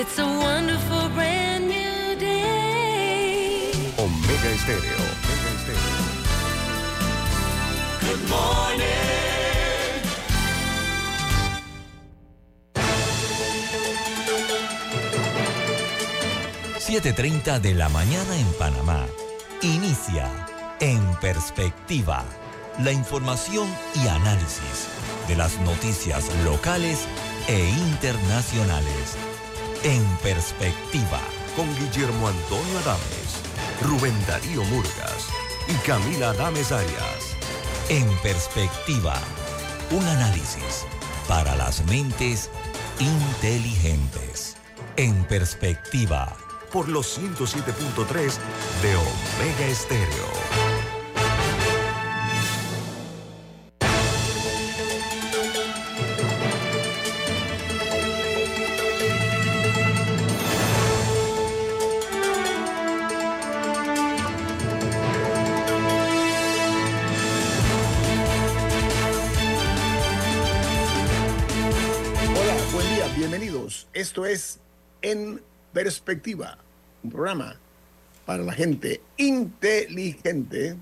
[0.00, 3.70] It's a wonderful brand new day.
[3.98, 4.96] Omega Estéreo.
[4.96, 6.00] Omega Estéreo.
[8.00, 8.86] Good morning.
[16.78, 19.04] 7.30 de la mañana en Panamá.
[19.60, 20.30] Inicia
[20.80, 22.24] En Perspectiva.
[22.78, 23.68] La información
[24.02, 24.88] y análisis
[25.28, 27.06] de las noticias locales
[27.48, 29.19] e internacionales.
[29.82, 31.20] En Perspectiva.
[31.56, 33.40] Con Guillermo Antonio Adames,
[33.80, 35.28] Rubén Darío Murgas
[35.68, 37.36] y Camila Adames Arias.
[37.88, 39.14] En Perspectiva.
[39.90, 40.84] Un análisis
[41.26, 42.50] para las mentes
[42.98, 44.58] inteligentes.
[44.96, 46.36] En Perspectiva.
[46.70, 48.34] Por los 107.3
[48.82, 50.39] de Omega Estéreo.
[75.10, 76.56] En Perspectiva,
[77.02, 77.56] un programa
[78.24, 80.76] para la gente inteligente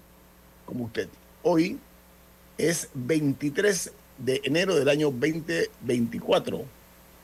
[0.66, 1.08] como usted.
[1.42, 1.78] Hoy
[2.58, 6.62] es 23 de enero del año 2024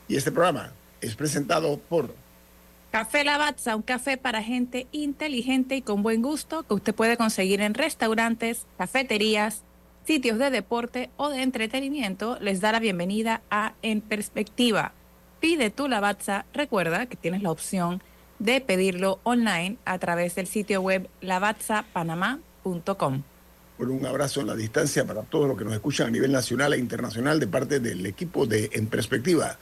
[0.09, 2.15] y este programa es presentado por
[2.91, 7.61] Café Lavazza, un café para gente inteligente y con buen gusto que usted puede conseguir
[7.61, 9.63] en restaurantes, cafeterías,
[10.07, 12.39] sitios de deporte o de entretenimiento.
[12.41, 14.95] Les da la bienvenida a En Perspectiva.
[15.45, 16.47] Pide tu Lavazza.
[16.55, 18.03] Recuerda que tienes la opción
[18.39, 23.23] de pedirlo online a través del sitio web lavazzapanamá.com.
[23.77, 26.73] por un abrazo en la distancia para todos los que nos escuchan a nivel nacional
[26.73, 29.59] e internacional de parte del equipo de En Perspectiva.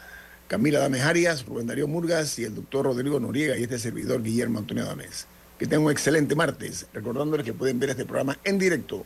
[0.46, 4.60] Camila Dames Arias, Rubén Darío Murgas y el doctor Rodrigo Noriega y este servidor Guillermo
[4.60, 5.26] Antonio Dames.
[5.58, 9.04] Que tengan un excelente martes, recordándoles que pueden ver este programa en directo,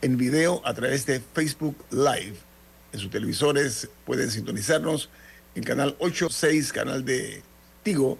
[0.00, 2.36] en video a través de Facebook Live.
[2.94, 5.10] En sus televisores pueden sintonizarnos
[5.54, 7.42] en canal 86, canal de
[7.82, 8.18] Tigo,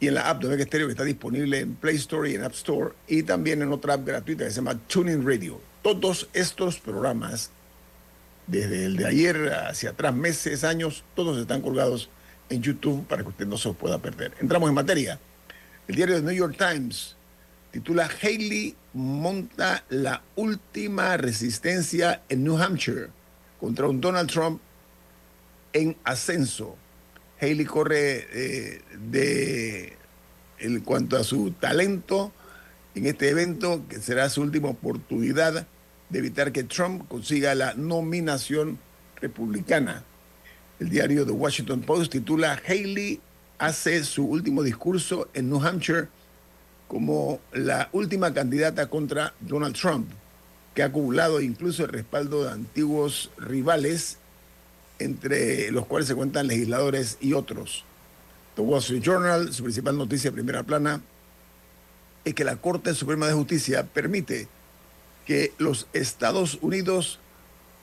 [0.00, 2.44] y en la app de Omega Stereo que está disponible en Play Store y en
[2.44, 5.60] App Store y también en otra app gratuita que se llama Tuning Radio.
[5.82, 7.50] Todos estos programas,
[8.46, 12.10] desde el de ayer hacia atrás, meses, años, todos están colgados
[12.50, 14.34] en YouTube para que usted no se los pueda perder.
[14.40, 15.18] Entramos en materia.
[15.88, 17.16] El diario de New York Times
[17.70, 23.08] titula Haley monta la última resistencia en New Hampshire
[23.60, 24.60] contra un Donald Trump
[25.76, 26.76] en ascenso.
[27.40, 29.96] Haley corre eh, de
[30.58, 32.32] en cuanto a su talento
[32.94, 35.66] en este evento, que será su última oportunidad
[36.08, 38.78] de evitar que Trump consiga la nominación
[39.20, 40.02] republicana.
[40.80, 43.20] El diario The Washington Post titula Haley
[43.58, 46.08] hace su último discurso en New Hampshire
[46.88, 50.08] como la última candidata contra Donald Trump,
[50.74, 54.18] que ha acumulado incluso el respaldo de antiguos rivales
[54.98, 57.84] entre los cuales se cuentan legisladores y otros.
[58.54, 61.02] The Wall Street Journal, su principal noticia de primera plana,
[62.24, 64.48] es que la Corte Suprema de Justicia permite
[65.26, 67.20] que los Estados Unidos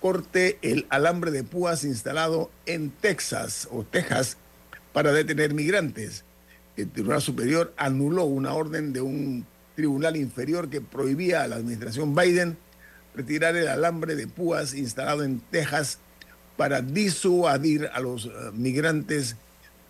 [0.01, 4.37] corte el alambre de púas instalado en Texas o Texas
[4.91, 6.25] para detener migrantes.
[6.75, 12.15] El Tribunal Superior anuló una orden de un tribunal inferior que prohibía a la administración
[12.15, 12.57] Biden
[13.15, 15.99] retirar el alambre de púas instalado en Texas
[16.57, 19.35] para disuadir a los eh, migrantes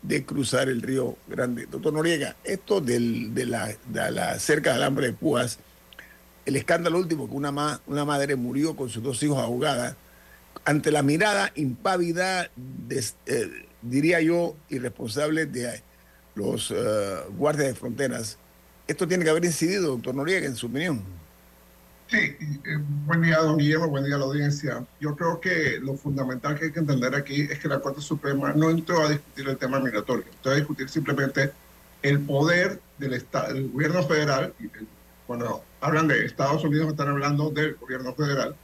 [0.02, 1.66] de cruzar el río Grande.
[1.70, 5.60] Doctor Noriega, esto del- de, la, de cerca del alambre de púas,
[6.46, 9.96] el escándalo último que una, ma- una madre murió con sus dos hijos ahogadas,
[10.66, 13.50] ante la mirada impávida, des- eh,
[13.82, 15.82] diría yo, irresponsable de
[16.36, 18.38] los eh, guardias de fronteras,
[18.88, 21.02] esto tiene que haber incidido, doctor Noriega, en su opinión.
[22.14, 24.86] Sí, eh, buen día, don Guillermo, buen día a la audiencia.
[25.00, 28.54] Yo creo que lo fundamental que hay que entender aquí es que la Corte Suprema
[28.54, 31.52] no entró a discutir el tema migratorio, entró a discutir simplemente
[32.04, 34.54] el poder del, esta- del gobierno federal.
[34.60, 34.88] el-
[35.26, 38.56] Cuando hablan de Estados Unidos, están hablando del gobierno federal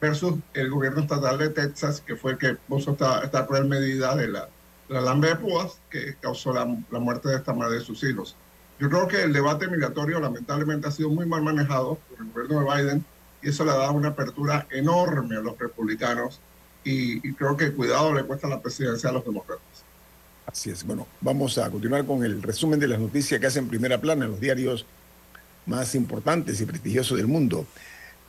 [0.00, 4.14] versus el gobierno estatal de Texas, que fue el que puso esta, esta cruel medida
[4.14, 4.48] de la,
[4.90, 6.66] alambre de púas que causó la
[7.00, 8.36] muerte de esta madre de sus hijos.
[8.82, 12.74] Yo creo que el debate migratorio lamentablemente ha sido muy mal manejado por el gobierno
[12.74, 13.04] de Biden
[13.40, 16.40] y eso le ha dado una apertura enorme a los republicanos
[16.82, 19.84] y, y creo que cuidado le cuesta la presidencia a los demócratas.
[20.46, 20.82] Así es.
[20.82, 24.32] Bueno, vamos a continuar con el resumen de las noticias que hacen primera plana en
[24.32, 24.84] los diarios
[25.64, 27.64] más importantes y prestigiosos del mundo.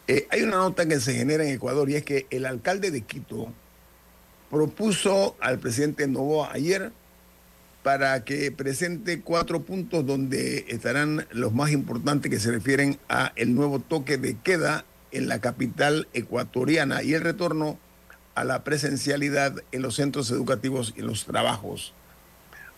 [0.07, 3.01] Eh, hay una nota que se genera en Ecuador y es que el alcalde de
[3.01, 3.47] Quito
[4.51, 6.91] propuso al presidente Novoa ayer
[7.83, 13.53] para que presente cuatro puntos donde estarán los más importantes que se refieren a el
[13.53, 17.77] nuevo toque de queda en la capital ecuatoriana y el retorno
[18.35, 21.93] a la presencialidad en los centros educativos y los trabajos.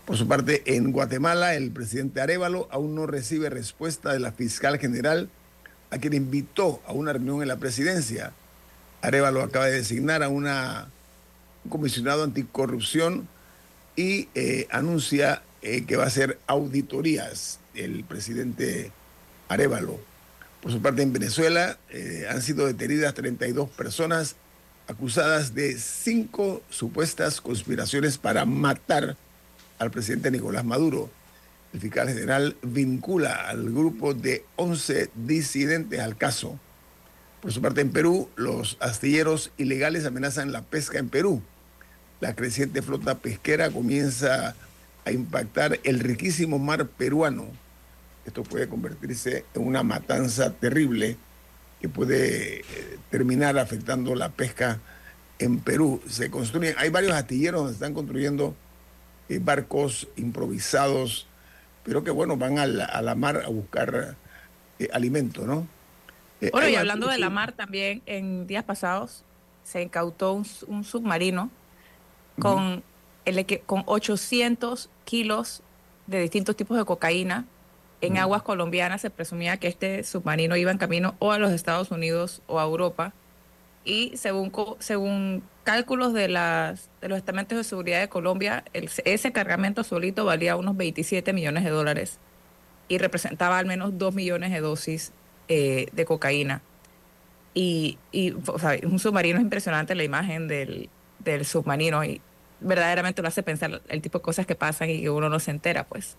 [0.04, 4.78] Por su parte, en Guatemala, el presidente Arevalo aún no recibe respuesta de la fiscal
[4.78, 5.30] general,
[5.90, 8.32] a quien invitó a una reunión en la presidencia.
[9.02, 10.88] Arevalo acaba de designar a una,
[11.64, 13.28] un comisionado anticorrupción
[13.96, 18.92] y eh, anuncia eh, que va a hacer auditorías el presidente
[19.48, 19.98] Arevalo.
[20.62, 24.36] Por su parte, en Venezuela eh, han sido detenidas 32 personas
[24.88, 29.16] acusadas de cinco supuestas conspiraciones para matar
[29.78, 31.10] al presidente Nicolás Maduro.
[31.72, 36.58] El fiscal general vincula al grupo de 11 disidentes al caso.
[37.40, 41.42] Por su parte, en Perú, los astilleros ilegales amenazan la pesca en Perú.
[42.20, 44.54] La creciente flota pesquera comienza
[45.04, 47.46] a impactar el riquísimo mar peruano.
[48.24, 51.16] Esto puede convertirse en una matanza terrible
[51.80, 52.64] que puede eh,
[53.10, 54.80] terminar afectando la pesca
[55.38, 56.02] en Perú.
[56.08, 58.56] Se construyen, hay varios astilleros donde están construyendo
[59.28, 61.26] eh, barcos improvisados,
[61.84, 64.16] pero que bueno, van a la, a la mar a buscar
[64.78, 65.66] eh, alimento, ¿no?
[66.40, 69.22] Eh, Bueno, y hablando de la mar también, en días pasados
[69.64, 71.50] se incautó un, un submarino
[72.40, 72.82] con,
[73.24, 75.62] el, con 800 kilos
[76.06, 77.44] de distintos tipos de cocaína
[78.00, 79.00] en aguas colombianas.
[79.00, 82.64] Se presumía que este submarino iba en camino o a los Estados Unidos o a
[82.64, 83.12] Europa.
[83.84, 89.32] Y según, según cálculos de, las, de los estamentos de seguridad de Colombia, el- ese
[89.32, 92.18] cargamento solito valía unos 27 millones de dólares
[92.88, 95.12] y representaba al menos 2 millones de dosis
[95.48, 96.62] eh, de cocaína.
[97.54, 100.90] Y, y, o sea, un submarino es impresionante la imagen del,
[101.32, 102.20] del submarino y
[102.60, 105.50] verdaderamente lo hace pensar el tipo de cosas que pasan y que uno no se
[105.50, 106.16] entera, pues.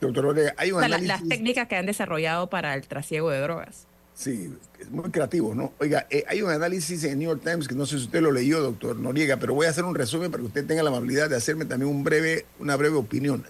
[0.00, 1.20] Doctor Ortega, hay un O sea, la- análisis...
[1.20, 3.86] las técnicas que han desarrollado para el trasiego de drogas.
[4.14, 5.72] Sí, es muy creativo, ¿no?
[5.78, 8.32] Oiga, eh, hay un análisis en New York Times que no sé si usted lo
[8.32, 11.30] leyó, doctor Noriega, pero voy a hacer un resumen para que usted tenga la amabilidad
[11.30, 13.44] de hacerme también un breve, una breve opinión.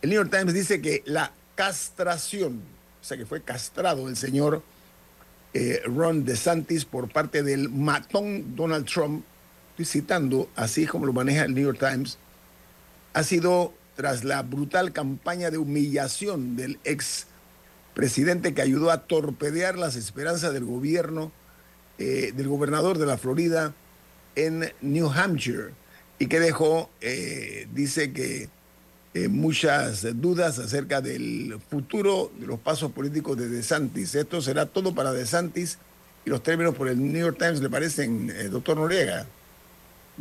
[0.00, 2.62] El New York Times dice que la castración,
[3.00, 4.62] o sea que fue castrado el señor
[5.54, 9.24] eh, Ron DeSantis por parte del matón Donald Trump,
[9.84, 12.18] citando, así como lo maneja el New York Times,
[13.14, 17.26] ha sido tras la brutal campaña de humillación del ex
[17.94, 21.32] presidente que ayudó a torpedear las esperanzas del gobierno,
[21.98, 23.74] eh, del gobernador de la Florida
[24.36, 25.72] en New Hampshire
[26.20, 28.48] y que dejó, eh, dice que
[29.14, 34.14] eh, muchas dudas acerca del futuro de los pasos políticos de DeSantis.
[34.14, 35.78] Esto será todo para DeSantis
[36.24, 39.26] y los términos por el New York Times le parecen, doctor Noriega.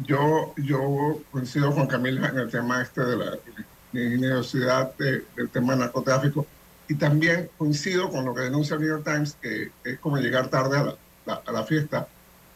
[0.06, 3.38] Yo, yo coincido con Camila en el tema este de la
[3.94, 6.46] ingeniosidad de- del tema narcotráfico
[6.88, 10.50] y también coincido con lo que denuncia el New York Times, que es como llegar
[10.50, 10.96] tarde a la,
[11.26, 12.08] la- a la fiesta.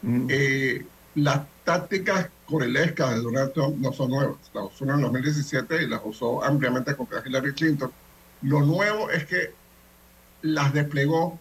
[0.01, 0.27] Mm.
[0.29, 0.85] Eh,
[1.15, 4.35] las tácticas corelescas de Donald Trump no son nuevas.
[4.53, 7.91] Las usó en el 2017 y las usó ampliamente contra Hillary Clinton.
[8.43, 9.53] Lo nuevo es que
[10.43, 11.39] las desplegó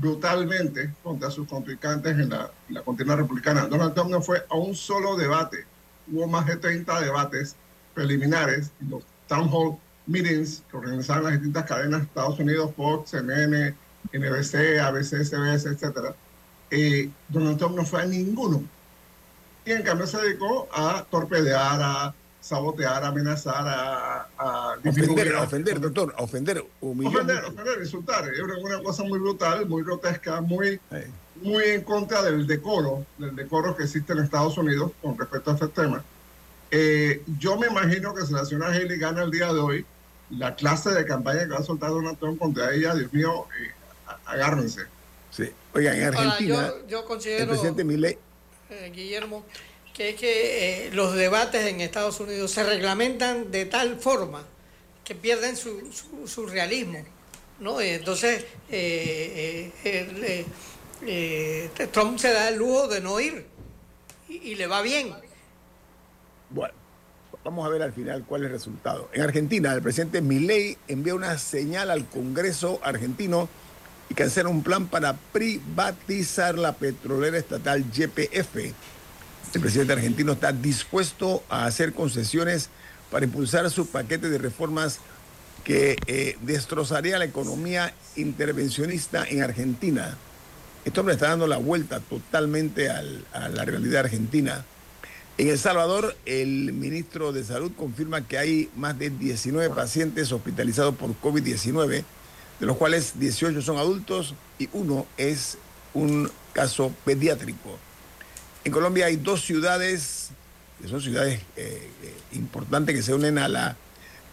[0.00, 3.66] brutalmente contra sus contrincantes en la, en la contienda republicana.
[3.66, 5.66] Donald Trump no fue a un solo debate.
[6.10, 7.56] Hubo más de 30 debates
[7.94, 13.74] preliminares los town hall meetings que organizaban las distintas cadenas de Estados Unidos, Fox, CNN,
[14.12, 16.14] NBC, ABC, CBS, etcétera.
[16.70, 18.62] Eh, Donald Trump no fue a ninguno.
[19.64, 22.14] Y en cambio se dedicó a torpedear, a
[22.48, 27.14] sabotear, amenazar, a, a Ofender, a ofender, doctor, a ofender, humillar.
[27.22, 28.28] ofender, ofender, insultar.
[28.34, 30.78] Es una- una cosa muy brutal, muy grotesca, muy,
[31.36, 35.54] muy en contra del decoro, del decoro que existe en Estados Unidos con respecto a
[35.54, 36.04] este tema.
[36.70, 39.86] Eh, yo me imagino que si la señora Haley gana el día de hoy,
[40.28, 43.70] la clase de campaña que va a soltar Donald Trump contra ella, Dios mío, eh,
[44.26, 44.82] agárrense.
[45.30, 45.50] sí.
[45.72, 48.18] Oigan, en Ahora, Argentina, yo, yo el considero, presidente Milei,
[48.70, 49.44] eh, Guillermo,
[49.94, 54.42] que es que eh, los debates en Estados Unidos se reglamentan de tal forma
[55.04, 55.88] que pierden su,
[56.26, 57.04] su, realismo.
[57.60, 57.80] ¿no?
[57.80, 59.70] Eh, Entonces, eh,
[61.92, 63.46] Trump se da el lujo de no ir
[64.28, 65.14] y, y le va bien.
[66.50, 66.74] Bueno,
[67.44, 69.08] vamos a ver al final cuál es el resultado.
[69.12, 73.48] En Argentina, el presidente Milei envía una señal al Congreso argentino
[74.10, 78.74] y cancela un plan para privatizar la petrolera estatal YPF.
[79.54, 82.70] El presidente argentino está dispuesto a hacer concesiones
[83.10, 84.98] para impulsar su paquete de reformas
[85.62, 90.16] que eh, destrozaría la economía intervencionista en Argentina.
[90.84, 94.64] Esto me está dando la vuelta totalmente al- a la realidad argentina.
[95.38, 100.94] En El Salvador, el ministro de Salud confirma que hay más de 19 pacientes hospitalizados
[100.96, 102.04] por COVID-19,
[102.60, 105.58] de los cuales 18 son adultos y uno es
[105.94, 107.78] un caso pediátrico.
[108.64, 110.30] En Colombia hay dos ciudades,
[110.80, 113.76] que son ciudades eh, eh, importantes que se unen a la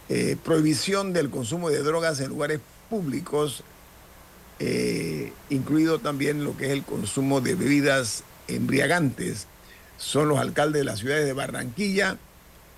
[0.08, 2.60] eh, prohibición del consumo de drogas en lugares
[2.90, 3.64] públicos,
[5.50, 9.48] incluido también lo que es el consumo de bebidas embriagantes.
[9.98, 12.18] Son los alcaldes de las ciudades de Barranquilla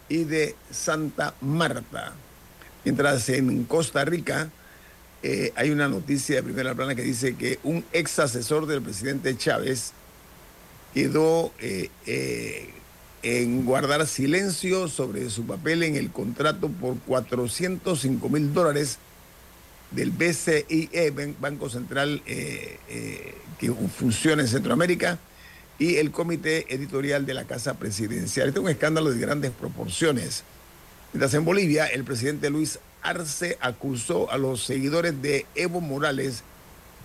[0.07, 2.13] y de Santa Marta.
[2.85, 4.49] Mientras en Costa Rica
[5.55, 9.91] hay una noticia de primera plana que dice que un ex asesor del presidente Chávez
[10.93, 12.69] quedó eh, eh,
[13.23, 18.97] en guardar silencio sobre su papel en el contrato por 405 mil dólares
[19.91, 22.77] del BCIE, Ban- Banco Central eh,
[23.59, 25.19] que funciona en Centroamérica,
[25.79, 28.47] y el comité editorial de la Casa Presidencial.
[28.47, 30.43] Este es un escándalo de grandes proporciones.
[31.11, 36.43] Mientras en Bolivia, el presidente Luis Arce acusó a los seguidores de Evo Morales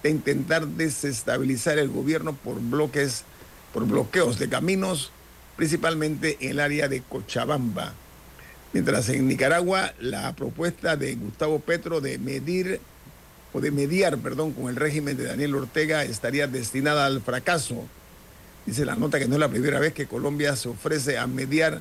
[0.02, 3.24] de intentar desestabilizar el gobierno por bloques,
[3.72, 5.10] por bloqueos de caminos,
[5.56, 7.94] principalmente en el área de Cochabamba.
[8.72, 12.80] Mientras en Nicaragua la propuesta de Gustavo Petro de medir
[13.52, 17.86] o de mediar, perdón, con el régimen de Daniel Ortega estaría destinada al fracaso.
[18.66, 21.80] Dice la nota que no es la primera vez que Colombia se ofrece a mediar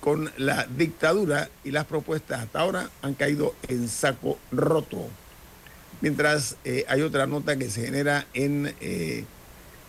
[0.00, 5.08] con la dictadura y las propuestas hasta ahora han caído en saco roto.
[6.02, 9.24] Mientras eh, hay otra nota que se genera en, eh,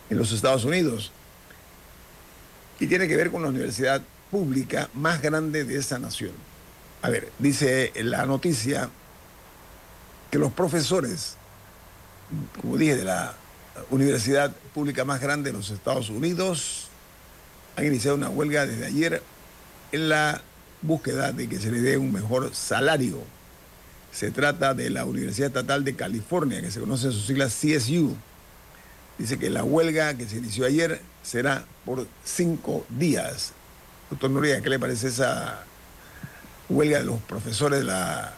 [0.10, 1.12] en los Estados Unidos
[2.80, 6.34] y tiene que ver con la universidad pública más grande de esa nación.
[7.02, 8.90] A ver, dice la noticia
[10.32, 11.38] que los profesores,
[12.62, 13.36] como dije, de la
[13.90, 16.88] universidad pública más grande de los Estados Unidos,
[17.76, 19.22] han iniciado una huelga desde ayer
[19.92, 20.42] en la
[20.82, 23.20] búsqueda de que se le dé un mejor salario.
[24.12, 28.16] Se trata de la Universidad Estatal de California, que se conoce en sus siglas CSU.
[29.18, 33.54] Dice que la huelga que se inició ayer será por cinco días.
[34.10, 35.64] Doctor Noriega, ¿qué le parece esa
[36.70, 38.34] huelga de los profesores de la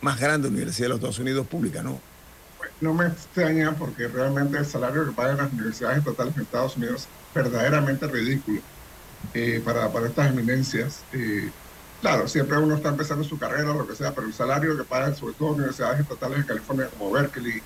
[0.00, 2.00] más grande universidad de los Estados Unidos pública, no?
[2.80, 7.02] No me extraña porque realmente el salario que pagan las universidades estatales en Estados Unidos
[7.02, 8.60] es verdaderamente ridículo
[9.34, 11.04] eh, para, para estas eminencias.
[11.12, 11.50] Eh,
[12.00, 15.14] claro, siempre uno está empezando su carrera lo que sea, pero el salario que pagan
[15.14, 17.62] sobre todo universidades estatales en California como Berkeley,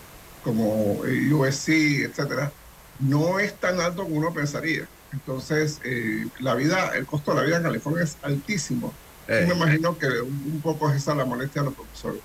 [0.47, 2.53] como eh, USC, etcétera,
[3.01, 4.87] no es tan alto como uno pensaría.
[5.13, 8.95] Entonces, eh, la vida, el costo de la vida en California es altísimo.
[9.27, 9.43] Eh.
[9.43, 12.21] Y me imagino que un, un poco es esa la molestia de los profesores.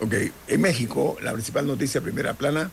[0.00, 0.14] Ok,
[0.46, 2.70] en México, la principal noticia primera plana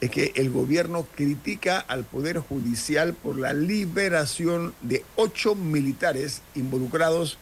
[0.00, 7.36] es que el gobierno critica al Poder Judicial por la liberación de ocho militares involucrados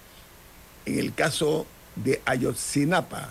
[0.87, 1.67] en el caso
[1.97, 3.31] de Ayotzinapa.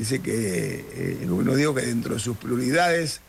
[0.00, 3.20] Dice que eh, el gobierno dijo que dentro de sus prioridades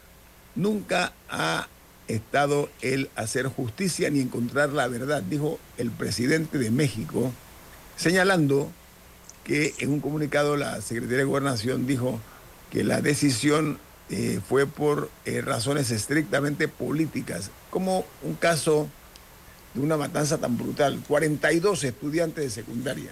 [0.56, 1.68] nunca ha
[2.08, 7.34] estado el hacer justicia ni encontrar la verdad, dijo el presidente de México,
[7.98, 8.72] señalando
[9.44, 12.22] que en un comunicado la Secretaría de Gobernación dijo
[12.72, 13.78] que la decisión
[14.10, 18.88] eh, fue por eh, razones estrictamente políticas, como un caso
[19.74, 21.04] de una matanza tan brutal.
[21.06, 23.12] 42 estudiantes de secundaria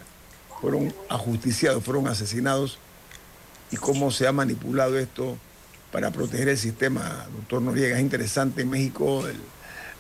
[0.62, 2.80] fueron ajusticiados, fueron asesinados,
[3.72, 5.38] y cómo se ha manipulado esto
[5.92, 7.96] para proteger el sistema, doctor Noriega.
[7.98, 9.40] Es interesante en México el-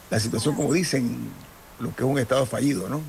[0.09, 1.17] la situación, como dicen,
[1.79, 3.01] lo que es un Estado fallido, ¿no?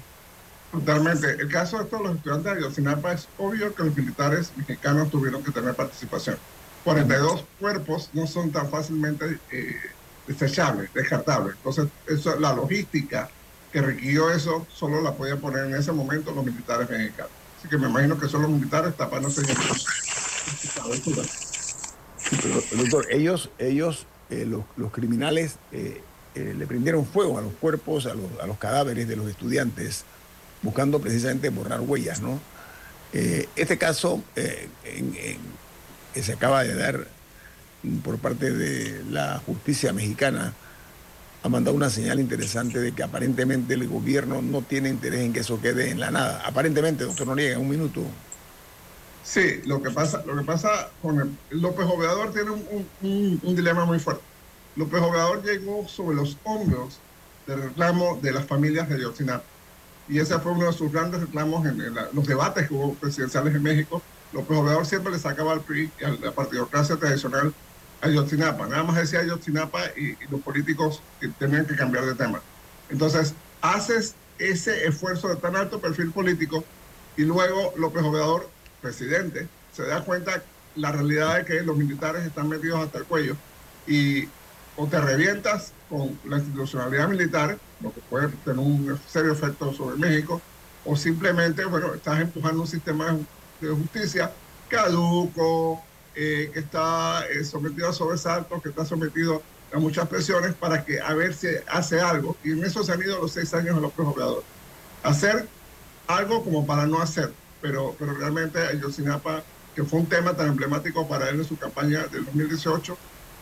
[0.71, 1.31] Totalmente.
[1.31, 5.43] El caso de todos los estudiantes de Ayotzinapa es obvio que los militares mexicanos tuvieron
[5.43, 6.37] que tener participación.
[6.85, 9.76] 42 cuerpos no son tan fácilmente eh,
[10.26, 11.57] desechables, descartables.
[11.57, 13.29] Entonces, eso, la logística
[13.73, 17.33] que requirió eso solo la podían poner en ese momento los militares mexicanos.
[17.59, 19.43] Así que me imagino que son los militares tapándose.
[22.76, 26.00] Doctor, ellos, ellos eh, los, criminales, eh,
[26.37, 30.04] eh, le prendieron fuego a los cuerpos, a los, cadáveres de los estudiantes,
[30.62, 32.40] buscando precisamente borrar huellas, ¿no?
[33.12, 37.09] Este caso que se acaba de dar
[37.82, 40.54] mm, por parte de la justicia mexicana
[41.42, 45.40] ha mandado una señal interesante de que aparentemente el gobierno no tiene interés en que
[45.40, 46.42] eso quede en la nada.
[46.44, 48.02] Aparentemente, doctor Noriega, un minuto.
[49.23, 53.99] Sí, lo que pasa, lo que pasa con el- López Obrador tiene un, dilema muy
[53.99, 54.25] fuerte.
[54.75, 57.05] López Obrador llegó sobre los hombros
[57.47, 59.45] del reclamo de las familias de Ayotzinapa.
[60.09, 63.62] Y ese fue uno de sus grandes reclamos en, los debates que hubo presidenciales en
[63.62, 64.03] México.
[64.33, 67.55] López Obrador siempre le sacaba al PRI a la partidocracia tradicional
[68.00, 68.67] Ayotzinapa.
[68.67, 71.03] Nada más decía Ayotzinapa y, y los políticos
[71.39, 72.43] tenían que cambiar de tema.
[72.89, 76.65] Entonces, haces ese esfuerzo de tan alto perfil político
[77.17, 80.42] y luego López Obrador, presidente, se da cuenta
[80.76, 83.37] la realidad de que los militares están metidos hasta el cuello
[83.87, 84.28] y
[84.76, 89.96] o te revientas con la institucionalidad militar, lo que puede tener un serio efecto sobre
[89.96, 90.40] México,
[90.84, 93.16] o simplemente, bueno, estás empujando un sistema
[93.60, 94.32] de justicia
[94.68, 95.82] caduco,
[96.14, 101.00] eh, que está eh, sometido a sobresaltos, que está sometido a muchas presiones para que
[101.00, 102.37] a ver si hace algo.
[102.42, 104.44] Y en eso se han ido los seis años de López Obrador.
[105.02, 105.46] Hacer
[106.06, 109.43] algo como para no hacer, pero, pero realmente Ayotzinapa,
[109.75, 112.97] que fue un tema tan emblemático para él en su campaña del 2018,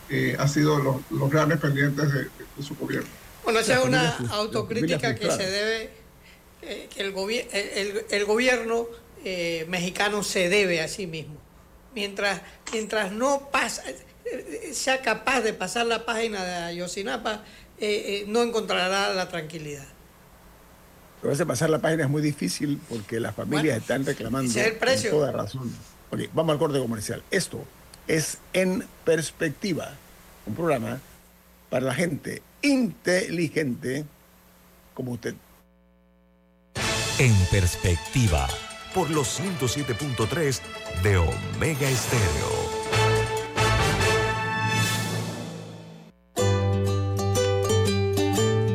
[0.09, 3.09] eh, ha sido los, los grandes pendientes de, de su gobierno.
[3.43, 5.89] Bueno, esa es una autocrítica que se debe,
[6.61, 8.87] eh, que el, gobi- el, el gobierno
[9.23, 11.35] eh, mexicano se debe a sí mismo.
[11.95, 17.43] Mientras, mientras no pasa, eh, sea capaz de pasar la página de Ayotzinapa,
[17.79, 19.87] eh, eh, no encontrará la tranquilidad.
[21.21, 24.59] Pero a veces pasar la página es muy difícil porque las familias Bueno, están reclamando
[24.59, 25.11] el precio.
[25.11, 25.71] con toda razón.
[26.11, 27.23] Ok, vamos al corte comercial.
[27.29, 27.63] Esto
[28.07, 29.93] es En Perspectiva,
[30.45, 30.99] un programa
[31.69, 34.05] para la gente inteligente
[34.93, 35.35] como usted.
[37.19, 38.47] En perspectiva,
[38.95, 40.61] por los 107.3
[41.03, 42.78] de Omega Estéreo.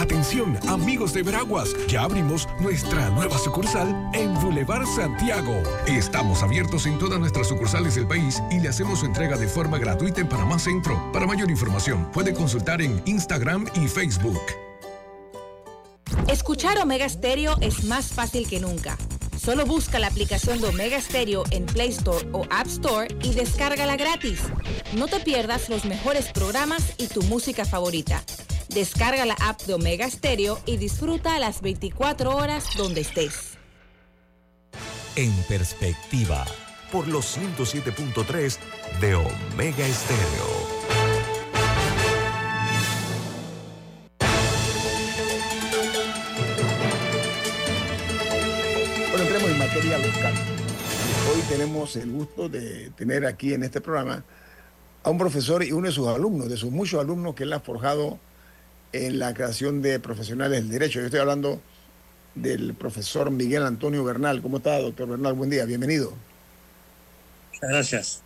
[0.00, 5.62] Atención, amigos de Veraguas, ya abrimos nuestra nueva sucursal en Boulevard Santiago.
[5.86, 9.76] Estamos abiertos en todas nuestras sucursales del país y le hacemos su entrega de forma
[9.76, 11.12] gratuita en Panamá Centro.
[11.12, 14.40] Para mayor información, puede consultar en Instagram y Facebook.
[16.28, 18.96] Escuchar Omega Stereo es más fácil que nunca.
[19.38, 23.98] Solo busca la aplicación de Omega Stereo en Play Store o App Store y descárgala
[23.98, 24.40] gratis.
[24.96, 28.24] No te pierdas los mejores programas y tu música favorita.
[28.74, 33.58] Descarga la app de Omega Stereo y disfruta las 24 horas donde estés.
[35.16, 36.46] en perspectiva,
[36.92, 38.58] por los 107.3
[39.00, 40.46] de Omega Estéreo.
[49.10, 50.34] Bueno, entremos en materia local.
[51.34, 54.24] Hoy tenemos el gusto de tener aquí en este programa
[55.02, 57.60] a un profesor y uno de sus alumnos, de sus muchos alumnos que él ha
[57.60, 58.20] forjado
[58.92, 61.00] en la creación de profesionales del derecho.
[61.00, 61.60] Yo estoy hablando
[62.34, 64.42] del profesor Miguel Antonio Bernal.
[64.42, 65.34] ¿Cómo está, doctor Bernal?
[65.34, 66.12] Buen día, bienvenido.
[67.52, 68.22] Muchas gracias.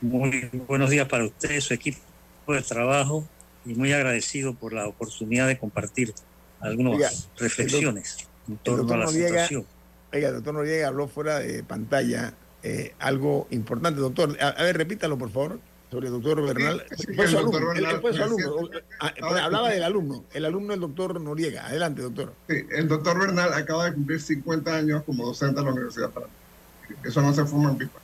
[0.00, 1.98] Muy buenos días para usted, su equipo
[2.48, 3.26] de trabajo
[3.64, 6.12] y muy agradecido por la oportunidad de compartir
[6.60, 9.66] algunas Oiga, reflexiones en El torno a doctor la Noriega, situación.
[10.12, 14.00] oiga, doctor Noriega habló fuera de pantalla eh, algo importante.
[14.00, 16.84] Doctor, a, a ver, repítalo, por favor, sobre el doctor Bernal.
[16.96, 18.22] sí, Fue el su doctor alumno, él fue su
[19.42, 21.66] hablaba del alumno, el alumno del doctor Noriega.
[21.66, 22.34] Adelante, doctor.
[22.48, 26.12] Sí, el doctor Bernal acaba de cumplir 50 años como docente de la Universidad de
[26.14, 26.32] Panamá.
[27.04, 28.00] Eso no se fuma en pipa.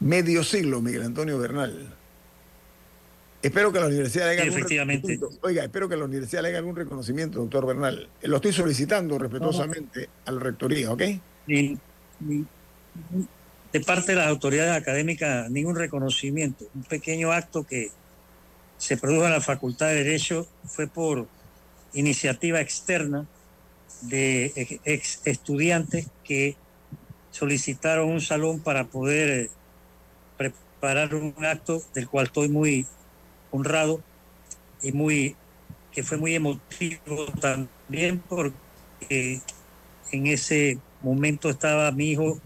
[0.00, 1.94] Medio siglo, Miguel Antonio Bernal.
[3.42, 5.08] Espero que la universidad le haga Sí, algún efectivamente.
[5.08, 5.46] reconocimiento.
[5.46, 8.08] Oiga, espero que la universidad le haga algún reconocimiento, doctor Bernal.
[8.22, 11.02] Lo estoy solicitando respetuosamente a la rectoría, ¿ok?
[11.46, 11.78] Ni-
[12.20, 12.46] ni-
[13.74, 16.64] de parte de las autoridades académicas, ningún reconocimiento.
[16.76, 17.90] Un pequeño acto que
[18.78, 21.26] se produjo en la Facultad de Derecho fue por
[21.92, 23.26] iniciativa externa
[24.02, 26.54] de ex- estudiantes que
[27.32, 29.50] solicitaron un salón para poder eh,
[30.36, 32.86] preparar un acto del cual estoy muy
[33.50, 34.00] honrado
[34.82, 35.34] y muy
[35.90, 39.40] que fue muy emotivo también porque
[40.12, 42.38] en ese momento estaba mi hijo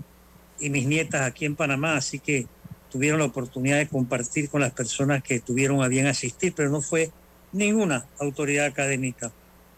[0.61, 2.47] y mis nietas aquí en Panamá, así que
[2.90, 6.81] tuvieron la oportunidad de compartir con las personas que tuvieron a bien asistir, pero no
[6.81, 7.11] fue
[7.53, 9.33] ninguna autoridad académica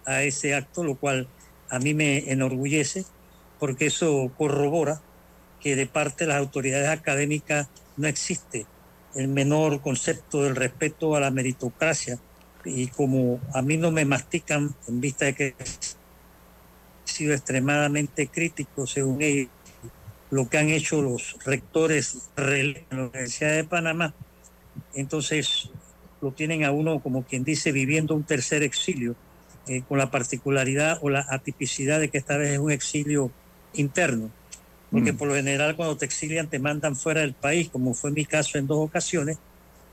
[0.06, 1.28] a ese acto, lo cual
[1.68, 3.04] a mí me enorgullece,
[3.58, 5.00] porque eso corrobora
[5.60, 8.66] que de parte de las autoridades académicas no existe
[9.14, 12.18] el menor concepto del respeto a la meritocracia,
[12.64, 15.64] y como a mí no me mastican en vista de que he
[17.04, 19.48] sido extremadamente crítico según ellos
[20.30, 24.14] lo que han hecho los rectores de la Universidad de Panamá,
[24.94, 25.70] entonces
[26.20, 29.16] lo tienen a uno como quien dice viviendo un tercer exilio,
[29.66, 33.30] eh, con la particularidad o la atipicidad de que esta vez es un exilio
[33.74, 34.30] interno,
[34.90, 38.24] porque por lo general cuando te exilian te mandan fuera del país, como fue mi
[38.24, 39.38] caso en dos ocasiones,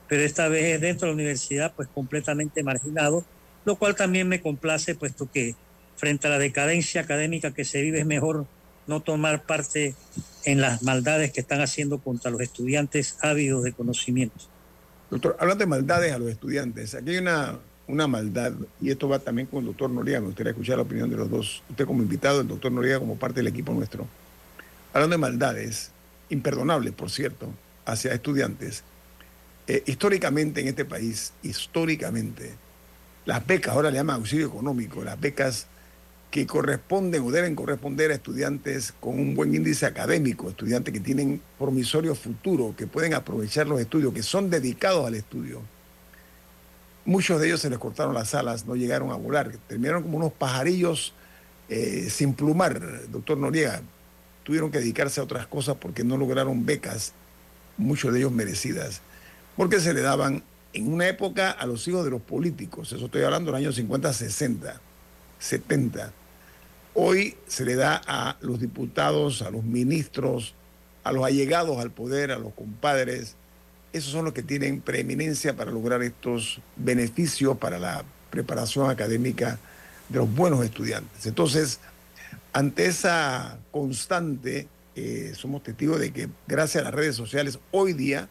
[0.07, 3.23] pero esta vez es dentro de la universidad, pues completamente marginado,
[3.65, 5.55] lo cual también me complace, puesto que
[5.95, 8.47] frente a la decadencia académica que se vive es mejor
[8.87, 9.95] no tomar parte
[10.45, 14.45] en las maldades que están haciendo contra los estudiantes ávidos de conocimiento.
[15.11, 19.19] Doctor, hablando de maldades a los estudiantes, aquí hay una, una maldad, y esto va
[19.19, 22.01] también con el doctor Noriega, me gustaría escuchar la opinión de los dos, usted como
[22.01, 24.07] invitado, el doctor Noriega como parte del equipo nuestro.
[24.93, 25.91] Hablando de maldades,
[26.29, 27.49] imperdonables, por cierto,
[27.85, 28.83] hacia estudiantes,
[29.67, 32.53] eh, históricamente en este país, históricamente,
[33.25, 35.67] las becas, ahora le llaman auxilio económico, las becas
[36.31, 41.41] que corresponden o deben corresponder a estudiantes con un buen índice académico, estudiantes que tienen
[41.57, 45.61] promisorio futuro, que pueden aprovechar los estudios, que son dedicados al estudio.
[47.05, 50.33] Muchos de ellos se les cortaron las alas, no llegaron a volar, terminaron como unos
[50.33, 51.13] pajarillos
[51.69, 53.81] eh, sin plumar, doctor Noriega.
[54.43, 57.13] Tuvieron que dedicarse a otras cosas porque no lograron becas,
[57.77, 59.01] muchos de ellos merecidas,
[59.55, 63.23] porque se le daban en una época a los hijos de los políticos, eso estoy
[63.23, 64.81] hablando de los años 50, 60
[65.39, 66.11] 70.
[66.93, 70.55] Hoy se le da a los diputados, a los ministros,
[71.03, 73.35] a los allegados al poder, a los compadres.
[73.93, 79.59] Esos son los que tienen preeminencia para lograr estos beneficios para la preparación académica
[80.09, 81.25] de los buenos estudiantes.
[81.25, 81.79] Entonces,
[82.53, 88.27] ante esa constante, eh, somos testigos de que gracias a las redes sociales hoy día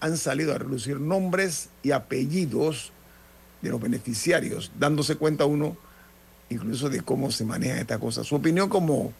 [0.00, 2.92] han salido a relucir nombres y apellidos
[3.62, 5.76] de los beneficiarios, dándose cuenta uno
[6.50, 8.24] incluso de cómo se maneja esta cosa.
[8.24, 9.12] Su opinión como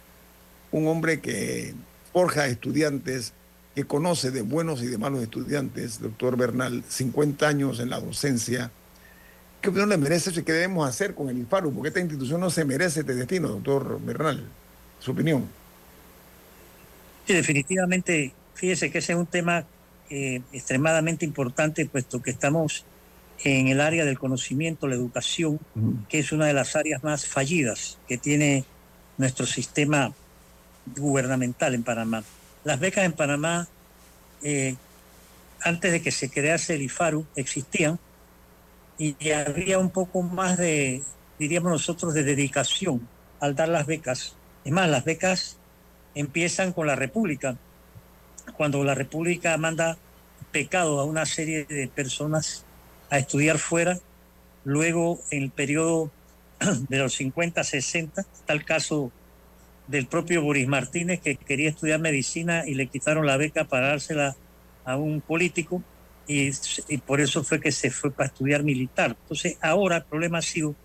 [0.71, 1.73] un hombre que
[2.13, 3.33] forja estudiantes,
[3.75, 8.71] que conoce de buenos y de malos estudiantes, doctor Bernal, 50 años en la docencia.
[9.61, 11.73] ¿Qué opinión le merece y qué debemos hacer con el IFARU?
[11.73, 14.45] Porque esta institución no se merece este destino, doctor Bernal.
[14.99, 15.47] Su opinión.
[17.27, 19.65] Sí, definitivamente, fíjese que ese es un tema
[20.09, 22.85] eh, extremadamente importante, puesto que estamos
[23.43, 25.59] en el área del conocimiento, la educación,
[26.09, 28.65] que es una de las áreas más fallidas que tiene
[29.17, 30.13] nuestro sistema
[30.97, 32.23] gubernamental en Panamá.
[32.63, 33.67] Las becas en Panamá,
[34.41, 34.75] eh,
[35.61, 37.99] antes de que se crease el IFARU, existían
[38.97, 41.01] y había un poco más de,
[41.37, 43.07] diríamos nosotros, de dedicación
[43.39, 44.35] al dar las becas.
[44.65, 45.57] Es más, las becas
[46.15, 47.55] empiezan con la República.
[48.57, 49.97] Cuando la República manda
[50.51, 52.65] pecado a una serie de personas
[53.09, 53.99] a estudiar fuera.
[54.63, 56.11] Luego, en el periodo
[56.89, 59.11] de los 50, 60, está el caso
[59.87, 64.35] del propio Boris Martínez, que quería estudiar medicina y le quitaron la beca para dársela
[64.85, 65.83] a un político,
[66.27, 66.51] y,
[67.07, 69.17] por eso fue que se fue para estudiar militar.
[69.23, 70.75] Entonces, ahora el problema ha sido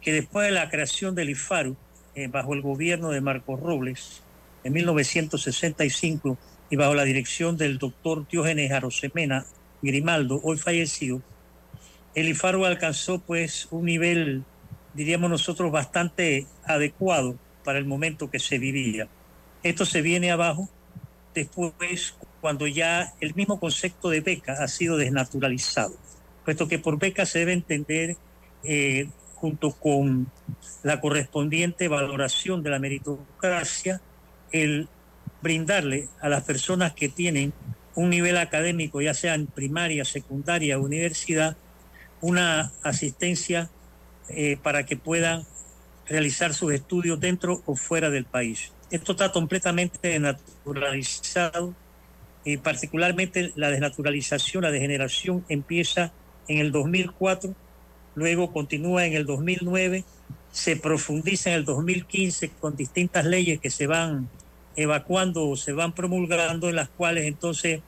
[0.00, 1.76] que después de la creación del IFARU,
[2.14, 4.22] eh, bajo el gobierno de Marcos Robles,
[4.62, 6.38] en 1965,
[6.70, 9.44] y bajo la dirección del doctor Diógenes Arosemena
[9.82, 11.20] Grimaldo, hoy fallecido,
[12.14, 14.44] el IFARU alcanzó pues un nivel,
[14.94, 19.08] diríamos nosotros, bastante adecuado para el momento que se vivía.
[19.62, 20.68] Esto se viene abajo
[21.34, 25.94] después cuando ya el mismo concepto de beca ha sido desnaturalizado,
[26.44, 28.16] puesto que por beca se debe entender
[28.62, 30.30] eh, junto con
[30.82, 34.00] la correspondiente valoración de la meritocracia,
[34.52, 34.88] el
[35.42, 37.52] brindarle a las personas que tienen
[37.94, 41.56] un nivel académico, ya sea en primaria, secundaria universidad,
[42.24, 43.68] una asistencia
[44.30, 45.44] eh, para que puedan
[46.08, 48.72] realizar sus estudios dentro o fuera del país.
[48.90, 51.74] Esto está completamente desnaturalizado
[52.42, 56.12] y particularmente la desnaturalización, la degeneración empieza
[56.48, 57.54] en el 2004,
[58.14, 60.04] luego continúa en el 2009,
[60.50, 64.30] se profundiza en el 2015 con distintas leyes que se van
[64.76, 67.82] evacuando o se van promulgando, en las cuales entonces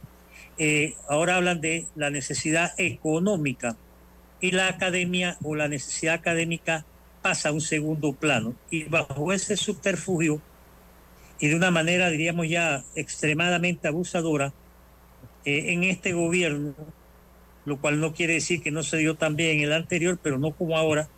[0.58, 3.78] eh, ahora hablan de la necesidad económica
[4.40, 6.84] y la academia o la necesidad académica
[7.22, 8.54] pasa a un segundo plano.
[8.70, 10.40] Y bajo ese subterfugio,
[11.40, 14.52] y de una manera, diríamos ya, extremadamente abusadora,
[15.44, 16.74] eh, en este gobierno,
[17.64, 20.52] lo cual no quiere decir que no se dio también en el anterior, pero no
[20.52, 21.08] como ahora,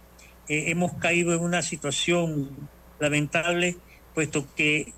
[0.48, 2.48] eh, hemos caído en una situación
[2.98, 3.76] lamentable,
[4.14, 4.92] puesto que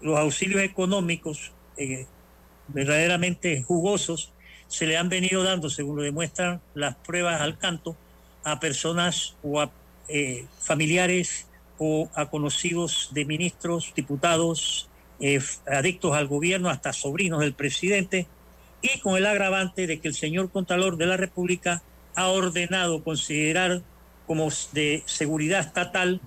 [0.00, 2.06] los auxilios económicos eh,
[2.68, 4.32] verdaderamente jugosos
[4.72, 7.94] se le han venido dando, según lo demuestran las pruebas al canto,
[8.42, 9.70] a personas o a
[10.08, 14.88] eh, familiares o a conocidos de ministros, diputados,
[15.20, 18.26] eh, adictos al gobierno, hasta sobrinos del presidente,
[18.80, 21.82] y con el agravante de que el señor Contralor de la República
[22.14, 23.82] ha ordenado considerar
[24.26, 26.18] como de seguridad estatal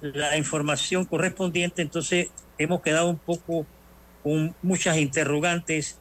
[0.00, 2.26] la información correspondiente, entonces
[2.58, 3.66] hemos quedado un poco
[4.24, 6.00] con muchas interrogantes,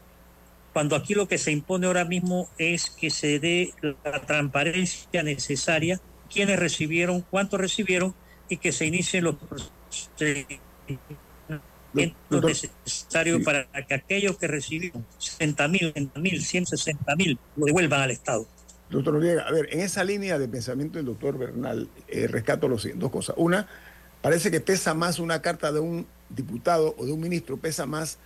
[0.74, 6.02] cuando aquí lo que se impone ahora mismo es que se dé la transparencia necesaria,
[6.32, 8.16] quiénes recibieron, cuántos recibieron
[8.50, 10.60] y que se inicien los procedimientos
[12.44, 15.94] necesarios para que aquellos que recibieron 60 mil,
[16.42, 18.48] 160 mil, lo devuelvan al Estado.
[18.90, 22.88] Doctor Noriega, a ver, en esa línea de pensamiento del doctor Bernal, eh, rescato los,
[22.96, 23.36] dos cosas.
[23.38, 23.68] Una,
[24.22, 28.18] parece que pesa más una carta de un diputado o de un ministro, pesa más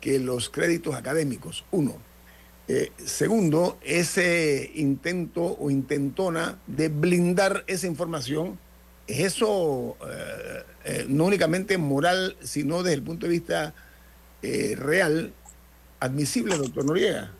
[0.00, 1.64] que los créditos académicos.
[1.70, 1.96] Uno.
[2.68, 8.58] Eh, segundo, ese intento o intentona de blindar esa información,
[9.06, 9.96] ¿es eso
[10.84, 13.74] eh, no únicamente moral, sino desde el punto de vista
[14.42, 15.34] real,
[15.98, 17.32] admisible, doctor Noriega?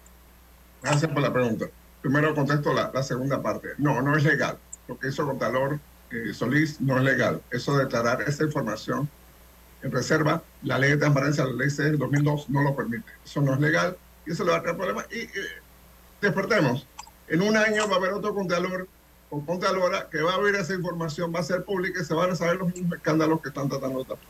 [0.83, 1.70] Gracias por la pregunta
[2.01, 3.68] primero contesto la, segunda parte.
[3.79, 4.59] No, no es legal.
[4.88, 5.79] Lo que hizo Contralor
[6.11, 7.42] eh, Solís no es legal.
[7.51, 9.09] Eso de declarar esa información
[9.83, 13.11] en reserva, la ley de transparencia, la ley C del 2002 no lo permite.
[13.25, 15.07] Eso no es legal y eso le va a traer problemas.
[15.12, 15.29] Y
[16.21, 16.87] despertemos.
[17.29, 18.88] En un año va a haber otro Contralor
[19.31, 22.31] o Contralora que va a ver esa información, va a ser pública y se van
[22.31, 24.25] a saber los mismos escándalos que están tratando de tapar.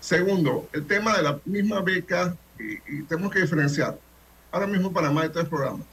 [0.00, 3.98] Segundo, el tema de la misma beca, y, y tenemos que diferenciar.
[4.50, 5.86] Ahora mismo Panamá hay tres programas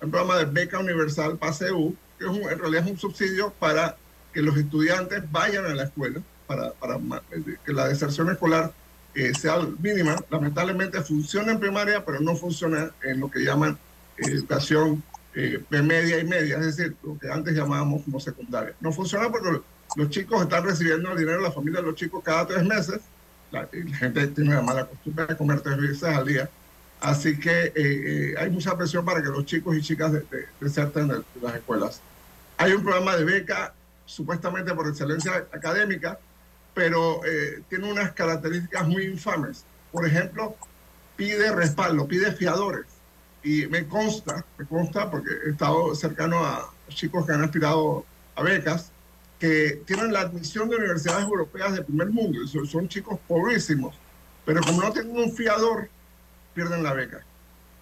[0.00, 3.96] el programa de beca universal PASEU, que es en realidad es un subsidio para
[4.32, 8.72] que los estudiantes vayan a la escuela, para, para eh, que la deserción escolar
[9.14, 10.16] eh, sea mínima.
[10.30, 13.78] Lamentablemente funciona en primaria, pero no funciona en lo que llaman
[14.16, 15.02] educación
[15.34, 18.74] eh, media y media, es decir, lo que antes llamábamos como secundaria.
[18.80, 19.60] No funciona porque
[19.96, 23.00] los chicos están recibiendo el dinero, la familia de los chicos cada tres meses.
[23.52, 26.50] La, la gente tiene la mala costumbre de comer tres veces al día
[27.00, 30.12] Así que eh, eh, hay mucha presión para que los chicos y chicas
[30.60, 32.02] deserten de, las escuelas.
[32.58, 33.72] Hay un programa de beca
[34.04, 36.18] supuestamente por excelencia académica,
[36.74, 39.64] pero eh, tiene unas características muy infames.
[39.92, 40.56] Por ejemplo,
[41.16, 42.86] pide respaldo, pide fiadores.
[43.42, 48.04] Y me consta, me consta porque he estado cercano a chicos que han aspirado
[48.36, 48.92] a becas,
[49.38, 52.38] que tienen la admisión de universidades europeas de primer mundo.
[52.46, 53.94] Son, chicos pobrísimos,
[54.44, 55.88] pero como no tienen un fiador,
[56.54, 57.24] pierden la beca.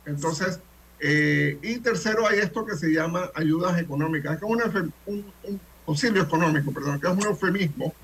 [0.06, 0.60] Entonces,
[1.00, 6.22] eh, y tercero, hay esto que se llama ayudas económicas, que es un, un, auxilio
[6.22, 7.94] económico, perdón, que es un eufemismo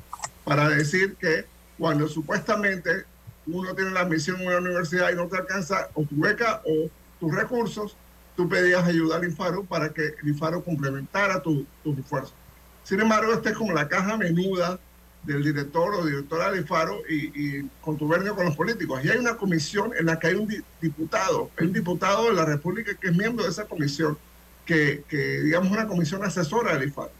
[0.44, 1.44] para decir que
[1.78, 3.04] cuando supuestamente
[3.46, 6.90] uno tiene la admisión en una universidad y no te alcanza o tu beca o
[7.20, 7.96] tus recursos,
[8.36, 11.66] tú pedías ayuda al INFARO para que el INFARO complementara tus
[11.98, 12.34] esfuerzos.
[12.82, 14.78] Sin embargo, esta es como la caja menuda
[15.22, 19.02] del director o directora del Faro y, y contubernio con los políticos.
[19.02, 20.46] Y hay una comisión en la que hay un
[20.80, 24.18] diputado, un diputado de la República que es miembro de esa comisión,
[24.66, 27.12] que, que digamos una comisión asesora del IFARO.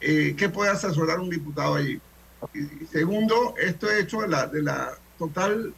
[0.00, 2.00] Eh, ¿Qué puede asesorar un diputado allí?
[2.54, 5.74] Y, segundo, esto hecho de la, de la total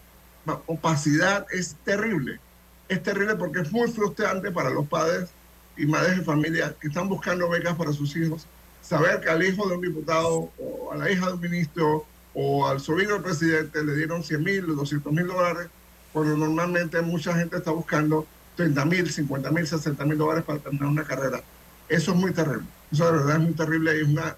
[0.67, 2.41] opacidad es terrible.
[2.89, 5.31] Es terrible porque es muy frustrante para los padres
[5.77, 8.47] y madres de familia que están buscando becas para sus hijos
[8.83, 12.67] saber que al hijo de un diputado o a la hija de un ministro o
[12.67, 15.69] al sobrino del presidente le dieron 100 mil, 200 mil dólares,
[16.13, 20.89] cuando normalmente mucha gente está buscando 30 mil, 50 mil, 60 mil dólares para terminar
[20.89, 21.41] una carrera.
[21.89, 22.67] Eso es muy terrible.
[22.91, 24.37] Eso de verdad es muy terrible y es una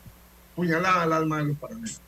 [0.55, 2.01] puñalada al alma de los panameños.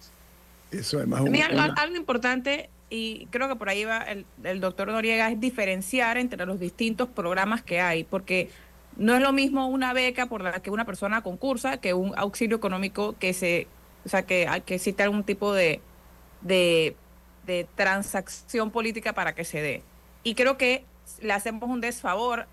[0.78, 4.60] Eso es más un, algo, algo, importante, y creo que por ahí va el, el
[4.60, 8.50] doctor Noriega, es diferenciar entre los distintos programas que hay, porque
[8.96, 12.56] no es lo mismo una beca por la que una persona concursa que un auxilio
[12.56, 13.66] económico que se,
[14.04, 15.80] o sea, que, que existe algún tipo de,
[16.42, 16.96] de,
[17.46, 19.82] de transacción política para que se dé.
[20.22, 20.84] Y creo que
[21.20, 22.46] le hacemos un desfavor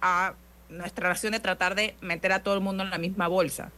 [0.00, 0.34] a
[0.68, 3.70] nuestra nación de tratar de meter a todo el mundo en la misma bolsa.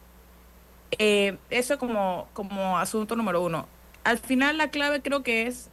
[0.99, 3.66] Eh, eso como, como asunto número uno.
[4.05, 5.70] Al final la clave creo que es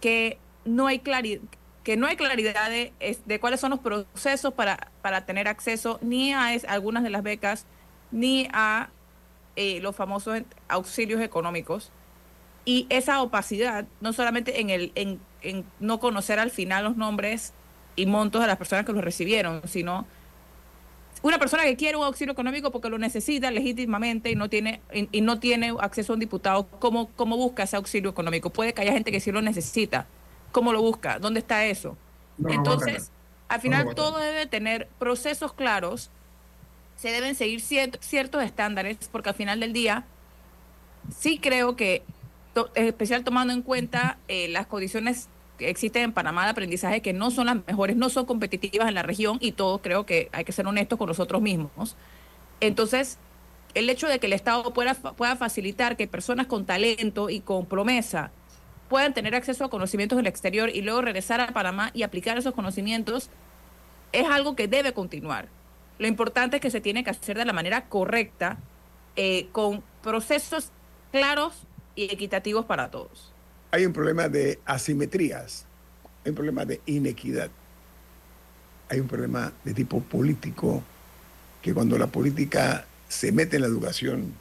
[0.00, 1.42] que no hay claridad,
[1.82, 2.92] que no hay claridad de,
[3.24, 7.66] de cuáles son los procesos para, para tener acceso ni a algunas de las becas,
[8.10, 8.90] ni a
[9.56, 11.90] eh, los famosos auxilios económicos.
[12.64, 17.52] Y esa opacidad, no solamente en, el, en, en no conocer al final los nombres
[17.96, 20.06] y montos de las personas que los recibieron, sino
[21.24, 25.22] una persona que quiere un auxilio económico porque lo necesita legítimamente y no tiene y,
[25.22, 28.50] no tiene acceso a un diputado, ¿cómo, ¿cómo busca ese auxilio económico?
[28.50, 30.06] Puede que haya gente que sí lo necesita,
[30.52, 31.18] ¿Cómo lo busca?
[31.18, 31.96] ¿Dónde está eso?
[32.46, 33.10] Entonces,
[33.48, 36.10] al final todo debe tener procesos claros,
[36.96, 40.04] se deben seguir ciertos estándares, porque al final del día
[41.10, 42.02] sí creo que,
[42.74, 47.12] en especial tomando en cuenta eh, las condiciones que existen en Panamá de aprendizaje que
[47.12, 50.44] no son las mejores, no son competitivas en la región y todos creo que hay
[50.44, 51.96] que ser honestos con nosotros mismos.
[52.60, 53.18] Entonces,
[53.74, 57.66] el hecho de que el Estado pueda, pueda facilitar que personas con talento y con
[57.66, 58.30] promesa
[58.88, 62.54] puedan tener acceso a conocimientos del exterior y luego regresar a Panamá y aplicar esos
[62.54, 63.30] conocimientos,
[64.12, 65.48] es algo que debe continuar.
[65.98, 68.58] Lo importante es que se tiene que hacer de la manera correcta,
[69.16, 70.70] eh, con procesos
[71.12, 71.54] claros
[71.96, 73.33] y equitativos para todos.
[73.74, 75.64] Hay un problema de asimetrías,
[76.24, 77.50] hay un problema de inequidad,
[78.88, 80.80] hay un problema de tipo político,
[81.60, 84.32] que cuando la política se mete en la educación,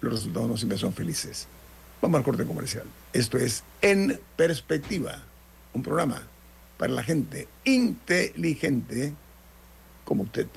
[0.00, 1.46] los resultados no siempre son felices.
[2.02, 2.82] Vamos al corte comercial.
[3.12, 5.22] Esto es En Perspectiva,
[5.72, 6.20] un programa
[6.76, 9.12] para la gente inteligente
[10.04, 10.48] como usted.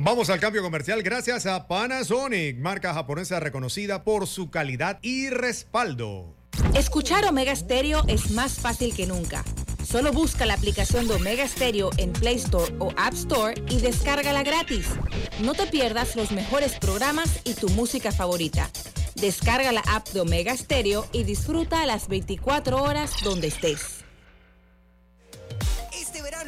[0.00, 6.36] Vamos al cambio comercial gracias a Panasonic, marca japonesa reconocida por su calidad y respaldo.
[6.72, 9.42] Escuchar Omega Stereo es más fácil que nunca.
[9.84, 14.44] Solo busca la aplicación de Omega Stereo en Play Store o App Store y descárgala
[14.44, 14.86] gratis.
[15.42, 18.70] No te pierdas los mejores programas y tu música favorita.
[19.16, 24.04] Descarga la app de Omega Stereo y disfruta las 24 horas donde estés.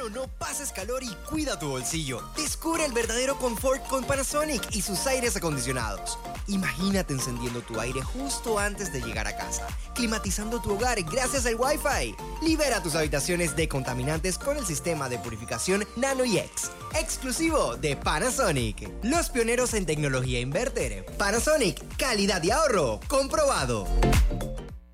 [0.08, 2.22] No pases calor y cuida tu bolsillo.
[2.34, 6.18] Descubre el verdadero confort con Panasonic y sus aires acondicionados.
[6.48, 11.56] Imagínate encendiendo tu aire justo antes de llegar a casa, climatizando tu hogar gracias al
[11.56, 12.16] Wi-Fi.
[12.42, 18.90] Libera tus habitaciones de contaminantes con el sistema de purificación Nano X, exclusivo de Panasonic.
[19.02, 21.04] Los pioneros en tecnología inverter.
[21.18, 23.86] Panasonic, calidad y ahorro, comprobado.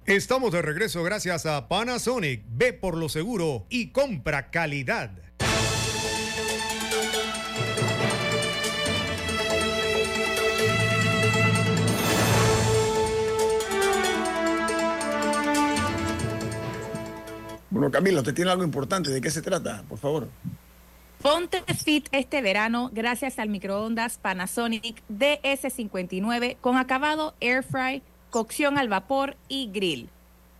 [0.07, 2.45] Estamos de regreso gracias a Panasonic.
[2.47, 5.11] Ve por lo seguro y compra calidad.
[17.71, 19.11] Bueno, Camila, ¿usted tiene algo importante?
[19.11, 19.83] ¿De qué se trata?
[19.89, 20.29] Por favor.
[21.21, 28.03] Ponte fit este verano gracias al microondas Panasonic DS59 con acabado air fry,
[28.37, 30.11] cocción al vapor y grill.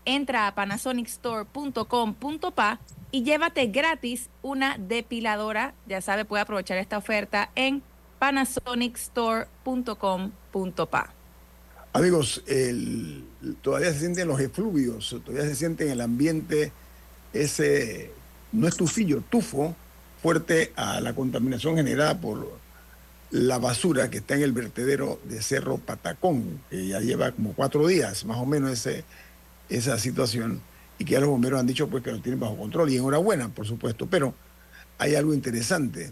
[0.03, 2.79] Entra a panasonicstore.com.pa
[3.11, 5.75] y llévate gratis una depiladora.
[5.85, 7.83] Ya sabe, puede aprovechar esta oferta en
[8.17, 11.13] panasonicstore.com.pa.
[11.93, 12.43] Amigos,
[13.61, 16.71] todavía se sienten los efluvios, todavía se siente en el ambiente
[17.31, 18.09] ese,
[18.53, 19.75] no es tufillo, tufo
[20.23, 22.57] fuerte a la contaminación generada por
[23.31, 27.85] la basura que está en el vertedero de Cerro Patacón, que ya lleva como cuatro
[27.87, 29.03] días más o menos ese,
[29.69, 30.61] esa situación
[30.97, 33.49] y que ya los bomberos han dicho pues que lo tienen bajo control y enhorabuena,
[33.49, 34.33] por supuesto, pero
[34.97, 36.11] hay algo interesante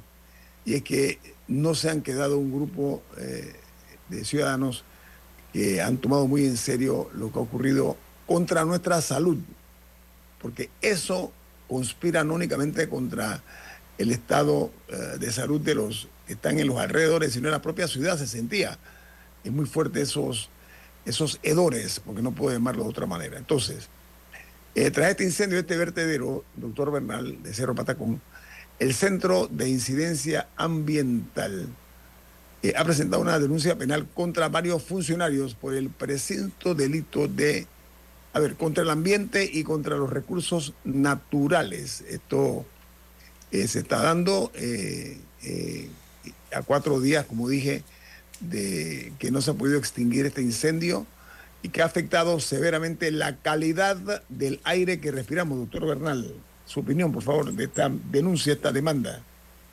[0.66, 3.54] y es que no se han quedado un grupo eh,
[4.10, 4.84] de ciudadanos
[5.54, 7.98] que han tomado muy en serio lo que ha ocurrido
[8.28, 9.38] contra nuestra salud,
[10.42, 11.32] porque eso
[11.68, 13.42] conspira no únicamente contra
[13.98, 17.88] el estado eh, de salud de los están en los alrededores, sino en la propia
[17.88, 18.78] ciudad se sentía.
[19.44, 20.50] Es muy fuerte esos,
[21.06, 23.38] esos hedores, porque no puedo llamarlo de otra manera.
[23.38, 23.90] Entonces,
[24.74, 28.22] eh, tras este incendio, este vertedero, doctor Bernal, de Cerro Patacón,
[28.80, 31.70] el Centro de Incidencia Ambiental
[32.62, 37.68] eh, ha presentado una denuncia penal contra varios funcionarios por el presunto delito de,
[38.34, 42.02] a ver, contra el ambiente y contra los recursos naturales.
[42.10, 42.66] Esto
[43.52, 44.52] eh, se está dando
[46.56, 47.84] a cuatro días, como dije,
[48.40, 51.06] de que no se ha podido extinguir este incendio
[51.62, 53.98] y que ha afectado severamente la calidad
[54.30, 55.58] del aire que respiramos.
[55.58, 56.34] Doctor Bernal,
[56.66, 59.22] su opinión, por favor, de esta denuncia, esta demanda.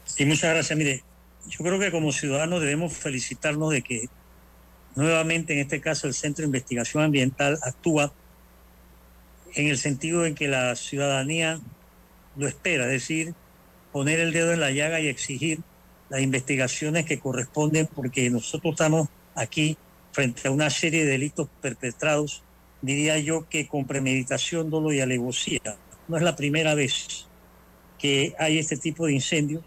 [0.04, 0.78] Sí, muchas gracias.
[0.78, 1.02] Mire,
[1.48, 4.08] yo creo que como ciudadanos debemos felicitarnos de que
[4.94, 8.12] nuevamente en este caso el Centro de Investigación Ambiental actúa
[9.54, 11.60] en el sentido de que la ciudadanía
[12.36, 13.34] lo espera, es decir,
[13.92, 15.60] poner el dedo en la llaga y exigir
[16.12, 19.78] las investigaciones que corresponden porque nosotros estamos aquí
[20.12, 22.42] frente a una serie de delitos perpetrados,
[22.82, 25.62] diría yo que con premeditación, dolo y alevosía.
[26.08, 27.26] No es la primera vez
[27.98, 29.62] que hay este tipo de incendios.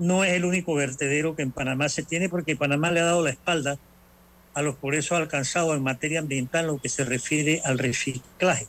[0.00, 3.22] No es el único vertedero que en Panamá se tiene porque Panamá le ha dado
[3.22, 3.78] la espalda
[4.52, 8.66] a los progresos alcanzados en materia ambiental en lo que se refiere al reciclaje.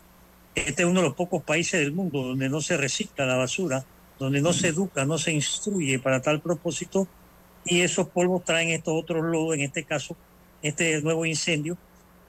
[0.54, 3.84] Este es uno de los pocos países del mundo donde no se recicla la basura,
[4.20, 7.07] donde no se educa, no se instruye para tal propósito
[7.66, 10.16] y esos polvos traen estos otros lodos, en este caso,
[10.61, 11.78] este nuevo incendio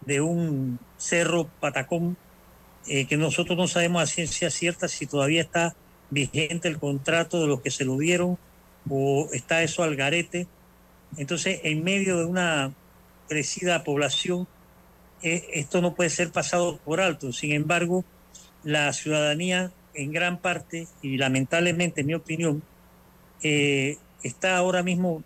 [0.01, 2.17] de un cerro Patacón
[2.87, 5.75] eh, que nosotros no sabemos a ciencia cierta si todavía está
[6.11, 8.39] vigente el contrato de los que se lo dieron
[8.89, 10.47] o está eso al garete.
[11.17, 12.73] Entonces, en medio de una
[13.29, 14.47] crecida población,
[15.23, 17.33] eh, esto no puede ser pasado por alto.
[17.33, 18.05] Sin embargo,
[18.63, 22.63] la ciudadanía en gran parte, y lamentablemente, en mi opinión,
[23.43, 25.23] eh, está ahora mismo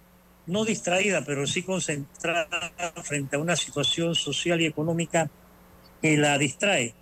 [0.47, 5.31] no distraída, pero sí concentrada frente a una situación social y económica
[6.03, 6.95] que la distrae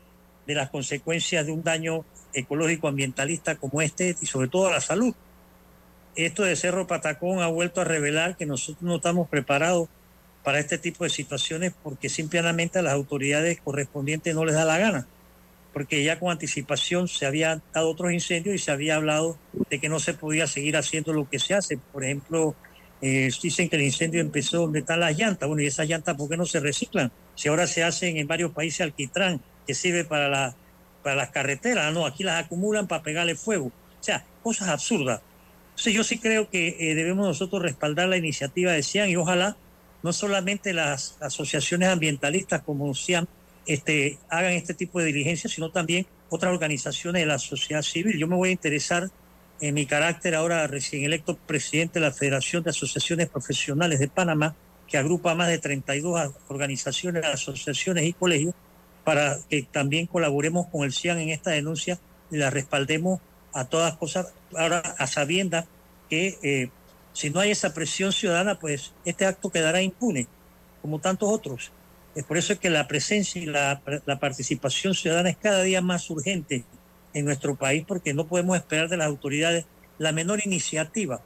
[0.47, 2.05] de las consecuencias de un daño
[2.35, 5.15] ecológico ambientalista como este y sobre todo a la salud.
[6.15, 9.89] Esto de Cerro Patacón ha vuelto a revelar que nosotros no estamos preparados
[10.43, 14.79] para este tipo de situaciones porque simplemente a las autoridades correspondientes no les da la
[14.79, 15.07] gana,
[15.73, 19.39] porque ya con anticipación se habían dado otros incendios y se había hablado
[19.71, 21.79] de que no se podía seguir haciendo lo que se hace.
[21.79, 22.57] Por ejemplo,
[23.01, 25.49] eh, dicen que el incendio empezó donde están las llantas.
[25.49, 27.13] Bueno, ¿y esas llantas por qué no se reciclan?
[27.35, 30.57] Si ahora se hacen en varios países alquitrán, que sirve para, la,
[31.03, 33.67] para las carreteras, no, aquí las acumulan para pegarle fuego.
[33.67, 35.21] O sea, cosas absurdas.
[35.71, 39.57] Entonces yo sí creo que eh, debemos nosotros respaldar la iniciativa de CIAN y ojalá
[40.03, 43.29] no solamente las asociaciones ambientalistas como CIAN
[43.69, 48.19] este, hagan este tipo de diligencias, sino también otras organizaciones de la sociedad civil.
[48.19, 49.11] Yo me voy a interesar
[49.61, 54.57] en mi carácter ahora recién electo presidente de la Federación de Asociaciones Profesionales de Panamá,
[54.87, 58.55] que agrupa más de 32 organizaciones, asociaciones y colegios,
[59.05, 61.99] para que también colaboremos con el CIAN en esta denuncia
[62.31, 63.21] y la respaldemos
[63.53, 65.67] a todas cosas, ahora a sabiendas
[66.09, 66.71] que eh,
[67.13, 70.27] si no hay esa presión ciudadana, pues este acto quedará impune,
[70.81, 71.73] como tantos otros.
[72.19, 73.81] Es por eso que la presencia y la,
[74.19, 76.65] participación ciudadana es cada día más urgente
[77.15, 79.67] en nuestro país, porque no podemos esperar de las autoridades
[79.99, 81.21] la menor iniciativa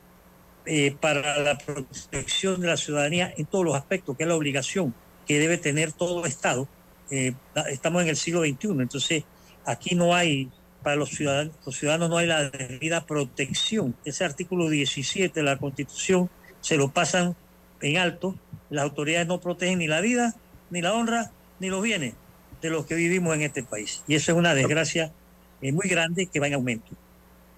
[0.66, 4.94] eh, para la protección de la ciudadanía en todos los aspectos, que es la obligación
[5.26, 6.68] que debe tener todo Estado.
[7.10, 7.32] Eh,
[7.70, 9.24] estamos en el siglo XXI, entonces
[9.64, 10.50] aquí no hay,
[10.82, 13.96] para los ciudadanos, los ciudadanos no hay la debida protección.
[14.04, 16.28] Ese artículo 17 de la Constitución
[16.60, 17.34] se lo pasan
[17.80, 18.36] en alto,
[18.68, 20.36] las autoridades no protegen ni la vida,
[20.72, 22.14] ni la honra, ni los bienes
[22.62, 24.02] de los que vivimos en este país.
[24.06, 25.12] Y eso es una desgracia
[25.60, 26.92] eh, muy grande que va en aumento.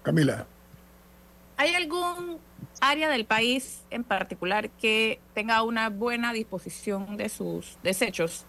[0.03, 0.45] Camila.
[1.55, 2.39] ¿Hay algún
[2.81, 8.45] área del país en particular que tenga una buena disposición de sus desechos?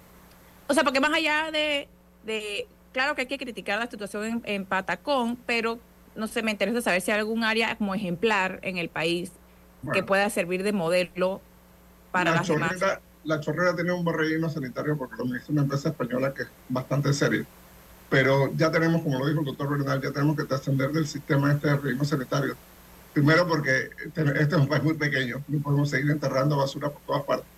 [0.66, 1.88] O sea, porque más allá de,
[2.24, 5.78] de claro que hay que criticar la situación en, en, Patacón, pero
[6.16, 9.30] no sé, me interesa saber si hay algún área como ejemplar en el país
[9.82, 11.40] bueno, que pueda servir de modelo
[12.10, 13.00] para la las chorrera, demás.
[13.26, 16.48] La chorrera tiene un buen relleno sanitario porque lo administra una empresa española que es
[16.68, 17.44] bastante seria.
[18.08, 21.52] Pero ya tenemos, como lo dijo el doctor Bernal, ya tenemos que trascender del sistema
[21.52, 22.54] este relleno sanitario.
[23.12, 27.22] Primero porque este, es un país muy pequeño, no podemos seguir enterrando basura por todas
[27.24, 27.48] partes.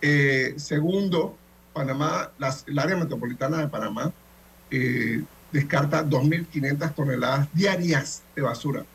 [0.00, 1.36] Eh, segundo,
[1.74, 2.30] Panamá,
[2.66, 4.10] el área metropolitana de Panamá
[4.70, 8.86] eh, descarta 2.500 toneladas diarias de basura.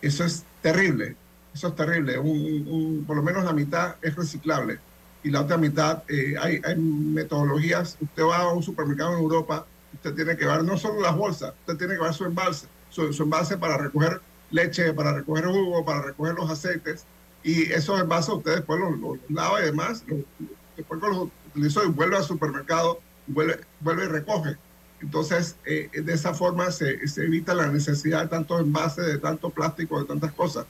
[0.00, 1.16] Eso es terrible,
[1.52, 2.18] eso es terrible.
[2.18, 4.78] Un, por lo menos la mitad es reciclable
[5.22, 7.96] y la otra mitad eh, hay, hay, metodologías.
[8.00, 11.52] Usted va a un supermercado en Europa, usted tiene que llevar no solo las bolsas,
[11.60, 15.84] usted tiene que llevar su envase, su, su envase para recoger leche, para recoger jugo,
[15.84, 17.04] para recoger los aceites
[17.42, 20.20] y esos envases usted después los, los, los lava y demás, los,
[20.76, 24.56] después los utiliza y vuelve al supermercado, vuelve, vuelve y recoge.
[25.00, 29.48] Entonces, eh, de esa forma se, se, evita la necesidad de tantos envases, de tanto
[29.48, 30.66] plástico, de tantas cosas.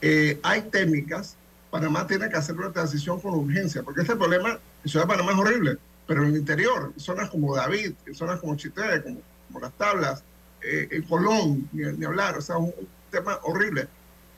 [0.00, 1.36] Eh, hay técnicas,
[1.76, 5.32] Panamá tiene que hacer una transición con urgencia, porque este problema en Ciudad de Panamá
[5.32, 10.24] es horrible, pero en el interior, zonas como David, zonas como Chité, como, Las Tablas,
[10.62, 13.88] eh, en Colón, ni, ni, hablar, o sea, un, un tema horrible.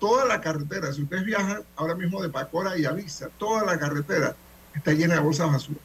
[0.00, 4.34] Toda la carretera, si ustedes viajan ahora mismo de Pacora y Avisa, toda la carretera
[4.74, 5.80] está llena de bolsas de basura.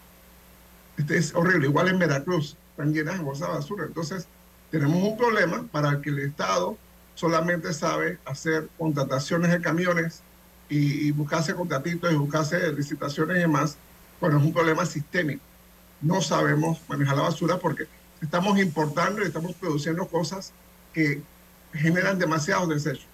[0.97, 1.67] Este es horrible.
[1.67, 3.85] Igual en Veracruz están llenas de bolsas de basura.
[3.85, 4.27] Entonces,
[4.71, 6.77] tenemos un problema para el que el Estado
[7.13, 10.23] solamente sabe hacer contrataciones de camiones
[10.69, 13.77] y, y buscarse contratitos y buscarse licitaciones y demás,
[14.19, 15.43] bueno, es un problema sistémico.
[16.01, 17.87] No sabemos manejar la basura porque
[18.21, 20.51] estamos importando y estamos produciendo cosas
[20.93, 21.21] que
[21.73, 23.07] generan demasiados desechos.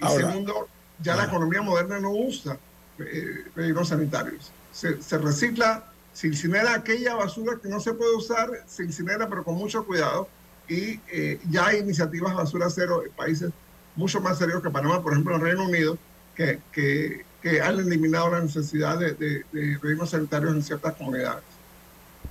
[0.00, 0.68] Y Ahora, segundo,
[1.00, 2.58] ya la economía moderna no usa
[2.98, 4.52] eh, rellenos sanitarios.
[4.72, 9.44] Se, se, recicla, se incinera aquella basura que no se puede usar, se incinera pero
[9.44, 10.28] con mucho cuidado.
[10.68, 13.52] Y eh, ya hay iniciativas basura cero en países
[13.96, 15.98] mucho más serios que Panamá, por ejemplo en Reino Unido,
[16.34, 21.42] que, que, que han eliminado la necesidad de, de, de rellenos sanitarios en ciertas comunidades.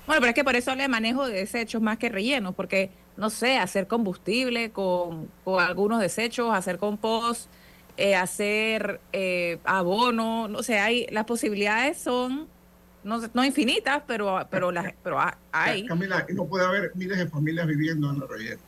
[0.06, 3.30] Bueno, pero es que por eso le manejo de desechos más que rellenos, porque, no
[3.30, 7.48] sé, hacer combustible con, con algunos desechos, hacer compost,
[7.96, 12.48] eh, hacer eh, abono, no sé, hay, las posibilidades son
[13.04, 15.18] no, no infinitas, pero, pero, las, pero
[15.50, 15.86] hay.
[15.86, 18.60] Camila, no puede haber miles de familias viviendo en el relleno.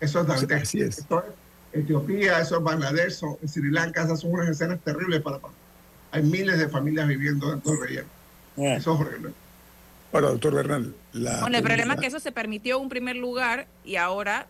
[0.00, 0.54] Eso es Dante.
[0.54, 0.98] Así es.
[0.98, 1.41] Esto es
[1.72, 5.58] Etiopía, eso es Bangladesh, son, en Sri Lanka, esas son unas escenas terribles para Panamá.
[6.10, 8.08] Hay miles de familias viviendo dentro del relleno.
[8.56, 8.76] Yeah.
[8.76, 9.32] Eso es horrible.
[10.12, 10.94] Bueno, doctor Bernal.
[11.14, 14.46] La bueno, el problema es que eso se permitió en un primer lugar y ahora,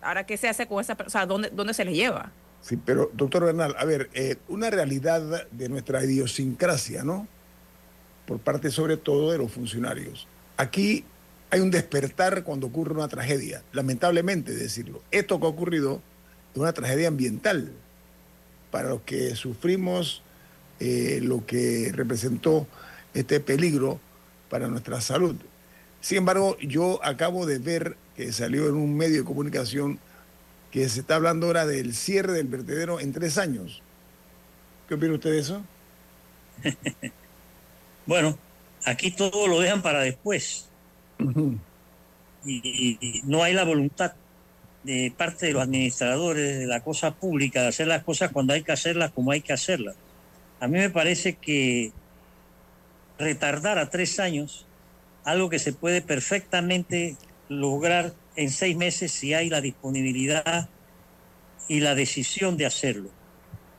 [0.00, 1.08] ahora ¿qué se hace con esa persona?
[1.08, 2.30] O sea, ¿dónde, ¿dónde se les lleva?
[2.60, 7.26] Sí, pero doctor Bernal, a ver, eh, una realidad de nuestra idiosincrasia, ¿no?
[8.26, 10.28] Por parte sobre todo de los funcionarios.
[10.56, 11.04] Aquí
[11.50, 15.02] hay un despertar cuando ocurre una tragedia, lamentablemente decirlo.
[15.10, 16.00] Esto que ha ocurrido
[16.52, 17.72] es una tragedia ambiental
[18.70, 20.22] para los que sufrimos
[20.80, 22.66] eh, lo que representó
[23.14, 24.00] este peligro
[24.50, 25.36] para nuestra salud.
[26.00, 29.98] Sin embargo, yo acabo de ver que salió en un medio de comunicación
[30.70, 33.82] que se está hablando ahora del cierre del vertedero en tres años.
[34.88, 35.62] ¿Qué opina usted de eso?
[38.06, 38.38] bueno,
[38.84, 40.68] aquí todo lo dejan para después.
[41.18, 44.14] y, y no hay la voluntad
[44.84, 48.62] de parte de los administradores de la cosa pública de hacer las cosas cuando hay
[48.62, 49.94] que hacerlas como hay que hacerlas.
[50.60, 51.92] A mí me parece que
[53.18, 54.66] retardar a tres años
[55.24, 57.16] algo que se puede perfectamente
[57.48, 60.68] lograr en seis meses si hay la disponibilidad
[61.68, 63.10] y la decisión de hacerlo.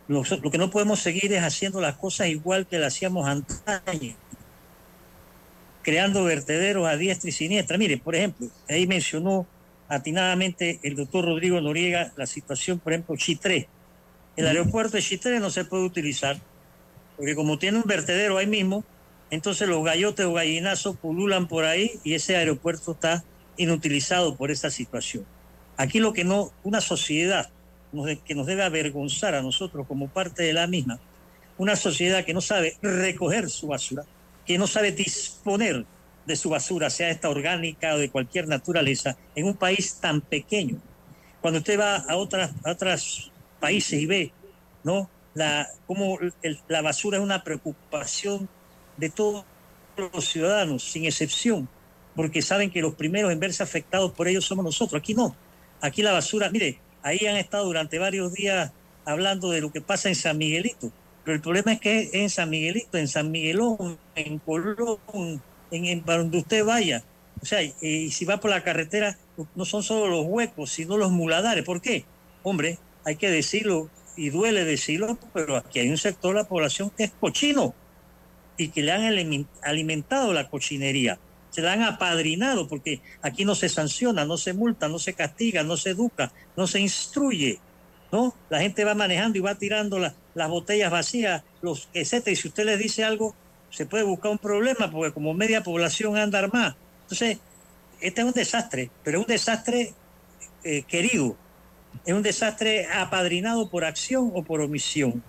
[0.07, 4.15] Lo, lo que no podemos seguir es haciendo las cosas igual que las hacíamos antaño,
[5.81, 7.77] creando vertederos a diestra y siniestra.
[7.77, 9.47] Mire, por ejemplo, ahí mencionó
[9.87, 13.67] atinadamente el doctor Rodrigo Noriega la situación, por ejemplo, Chitré.
[14.35, 16.37] El aeropuerto de Chitré no se puede utilizar,
[17.17, 18.83] porque como tiene un vertedero ahí mismo,
[19.29, 23.23] entonces los gallotes o gallinazos pululan por ahí y ese aeropuerto está
[23.57, 25.25] inutilizado por esa situación.
[25.77, 27.49] Aquí lo que no, una sociedad
[28.25, 30.99] que nos debe avergonzar a nosotros como parte de la misma,
[31.57, 34.03] una sociedad que no sabe recoger su basura,
[34.45, 35.85] que no sabe disponer
[36.25, 40.77] de su basura, sea esta orgánica o de cualquier naturaleza, en un país tan pequeño.
[41.41, 44.31] Cuando usted va a otras a otros países y ve,
[44.83, 45.09] ¿no?
[45.33, 46.19] La, cómo
[46.67, 48.47] la basura es una preocupación
[48.97, 49.45] de todos
[49.97, 51.67] los ciudadanos, sin excepción,
[52.15, 54.99] porque saben que los primeros en verse afectados por ellos somos nosotros.
[54.99, 55.35] Aquí no.
[55.81, 58.71] Aquí la basura, mire, ahí han estado durante varios días
[59.05, 60.91] hablando de lo que pasa en San Miguelito.
[61.23, 65.41] Pero el problema es que en San Miguelito, en San Miguelón, en Colón,
[65.73, 67.03] en, en para donde usted vaya,
[67.41, 69.17] o sea, y si va por la carretera,
[69.55, 71.65] no son solo los huecos, sino los muladares.
[71.65, 72.05] ¿Por qué?
[72.41, 76.89] Hombre, hay que decirlo, y duele decirlo, pero aquí hay un sector de la población
[76.91, 77.73] que es cochino
[78.57, 81.19] y que le han alimentado la cochinería,
[81.49, 85.63] se la han apadrinado, porque aquí no se sanciona, no se multa, no se castiga,
[85.63, 87.59] no se educa, no se instruye,
[88.11, 88.35] ¿no?
[88.49, 92.65] La gente va manejando y va tirando las botellas vacías, los etcétera, y si usted
[92.65, 93.35] les dice algo,
[93.73, 96.77] se puede buscar un problema, porque como media población anda armada.
[97.01, 97.39] Entonces,
[97.99, 99.93] este es un desastre, pero es un desastre
[100.63, 101.35] eh, querido,
[102.05, 105.23] es un desastre apadrinado por acción o por omisión.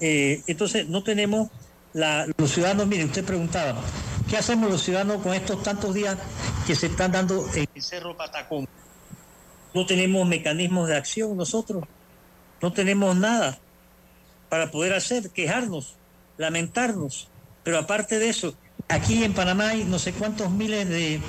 [0.00, 1.50] Eh, entonces, no tenemos
[2.38, 3.78] los ciudadanos, mire, usted preguntaba,
[4.28, 6.16] ¿qué hacemos los ciudadanos con estos tantos días
[6.66, 8.66] que se están dando en el Cerro Patacón?
[9.74, 11.84] No tenemos mecanismos de acción nosotros,
[12.62, 13.58] no tenemos nada
[14.48, 15.96] para poder hacer, quejarnos,
[16.38, 17.28] lamentarnos.
[17.66, 18.54] Pero aparte de eso,
[18.86, 21.20] aquí en Panamá hay no sé cuántos miles de,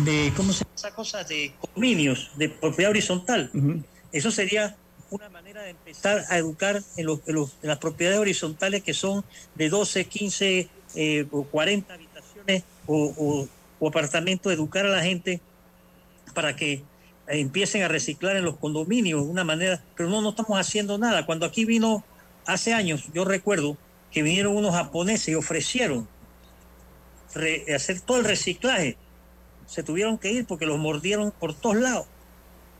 [0.00, 1.22] de ¿cómo se llama esa cosa?
[1.22, 3.52] De condominios, de propiedad horizontal.
[4.10, 4.76] Eso sería
[5.10, 9.24] una manera de empezar a educar en, los, en, las propiedades horizontales que son
[9.54, 13.46] de 12, 15 eh, o 40 habitaciones o,
[13.78, 15.40] o, apartamentos, educar a la gente
[16.34, 16.82] para que
[17.28, 21.24] empiecen a reciclar en los condominios de una manera, pero no, no estamos haciendo nada.
[21.26, 22.02] Cuando aquí vino
[22.44, 23.76] hace años, yo recuerdo
[24.14, 26.08] que vinieron unos japoneses y ofrecieron
[27.74, 28.96] hacer todo el reciclaje.
[29.66, 32.06] Se tuvieron que ir porque los mordieron por todos lados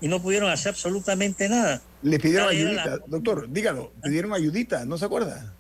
[0.01, 1.83] y no pudieron hacer absolutamente nada.
[2.03, 5.53] Le pidieron ayudita, doctor, dígalo, pidieron ayudita, ¿no se acuerda?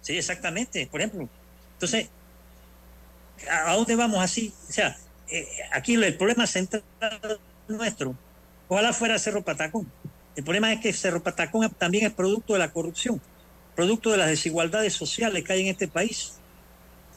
[0.00, 1.28] Sí, exactamente, por ejemplo.
[1.74, 2.08] Entonces,
[3.48, 4.52] ¿a dónde vamos así?
[4.68, 4.96] O sea,
[5.30, 6.82] eh, aquí el problema central
[7.68, 8.16] nuestro,
[8.66, 9.90] ojalá fuera Cerro Patacón.
[10.34, 13.20] El problema es que Cerro Patacón también es producto de la corrupción,
[13.74, 16.34] producto de las desigualdades sociales que hay en este país,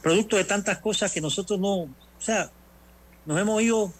[0.02, 2.50] producto de tantas cosas que nosotros no, o sea,
[3.26, 3.92] nos hemos ido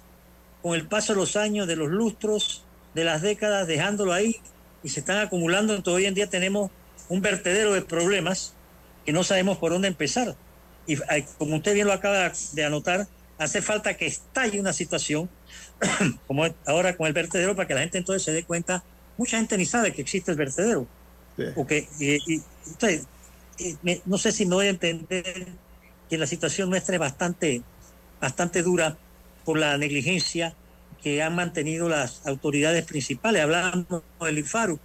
[0.63, 4.37] con el paso de los años, de los lustros, de las décadas, dejándolo ahí
[4.83, 5.75] y se están acumulando.
[5.75, 6.71] Entonces hoy en día tenemos
[7.09, 8.55] un vertedero de problemas
[9.05, 10.35] que no sabemos por dónde empezar.
[10.87, 10.97] Y
[11.39, 13.07] como usted bien lo acaba de anotar,
[13.39, 15.29] hace falta que estalle una situación
[16.27, 18.83] como ahora con el vertedero para que la gente entonces se dé cuenta.
[19.17, 20.87] Mucha gente ni sabe que existe el vertedero.
[21.55, 22.43] Porque, y,
[24.05, 25.47] no sé si me voy a entender
[26.09, 27.63] que la situación nuestra es bastante,
[28.21, 28.97] bastante dura
[29.45, 30.55] por la negligencia
[31.03, 33.43] que han mantenido las autoridades principales.
[33.43, 34.79] Hablamos del IFARU,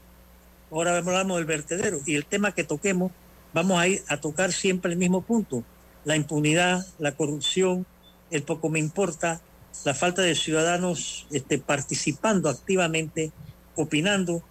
[0.71, 1.99] ahora hablamos del vertedero.
[2.05, 3.11] Y el tema que toquemos,
[3.53, 5.63] vamos a ir a tocar siempre el mismo punto.
[6.05, 7.85] La impunidad, la corrupción,
[8.31, 9.41] el poco me importa,
[9.85, 13.31] la falta de ciudadanos este, participando activamente,
[13.75, 14.43] opinando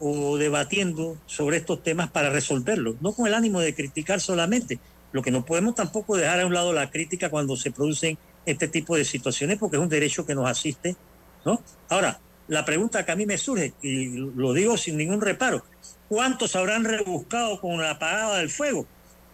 [0.00, 4.78] o debatiendo sobre estos temas para resolverlos, no con el ánimo de criticar solamente.
[5.12, 8.68] Lo que no podemos tampoco dejar a un lado la crítica cuando se producen este
[8.68, 10.96] tipo de situaciones porque es un derecho que nos asiste,
[11.44, 11.62] ¿no?
[11.88, 15.64] Ahora, la pregunta que a mí me surge, y lo digo sin ningún reparo,
[16.08, 18.86] ¿cuántos habrán rebuscado con la apagada del fuego?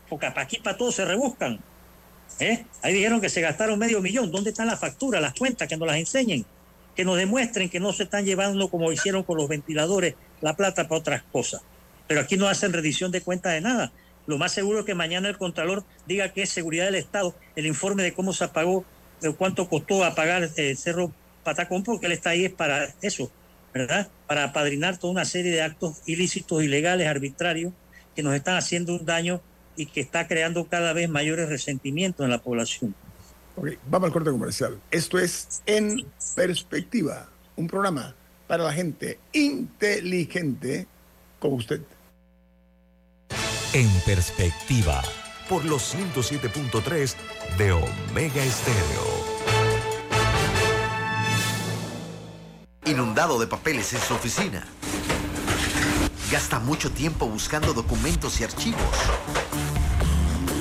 [0.09, 1.61] Porque para aquí para todos se rebuscan.
[2.41, 2.65] ¿eh?
[2.83, 4.31] Ahí dijeron que se gastaron medio millón.
[4.31, 5.69] ¿Dónde están las facturas, las cuentas?
[5.69, 6.45] Que nos las enseñen,
[6.97, 10.89] que nos demuestren que no se están llevando como hicieron con los ventiladores la plata
[10.89, 11.61] para otras cosas.
[12.09, 13.93] Pero aquí no hacen rendición de cuentas de nada.
[14.27, 17.67] Lo más seguro es que mañana el Contralor diga que es seguridad del Estado el
[17.67, 18.85] informe de cómo se apagó,
[19.21, 21.13] de cuánto costó apagar el eh, Cerro
[21.45, 23.31] Patacón, porque él está ahí es para eso,
[23.73, 24.09] ¿verdad?
[24.27, 27.73] Para apadrinar toda una serie de actos ilícitos, ilegales, arbitrarios,
[28.17, 29.41] que nos están haciendo un daño
[29.77, 32.95] y que está creando cada vez mayores resentimientos en la población.
[33.57, 34.81] Ok, vamos al corte comercial.
[34.91, 38.15] Esto es En Perspectiva, un programa
[38.47, 40.87] para la gente inteligente
[41.41, 41.81] como usted.
[43.73, 45.03] En perspectiva,
[45.49, 47.15] por los 107.3
[47.59, 49.37] de Omega Estéreo.
[52.87, 54.67] Inundado de papeles en su oficina.
[56.31, 58.97] Gasta mucho tiempo buscando documentos y archivos.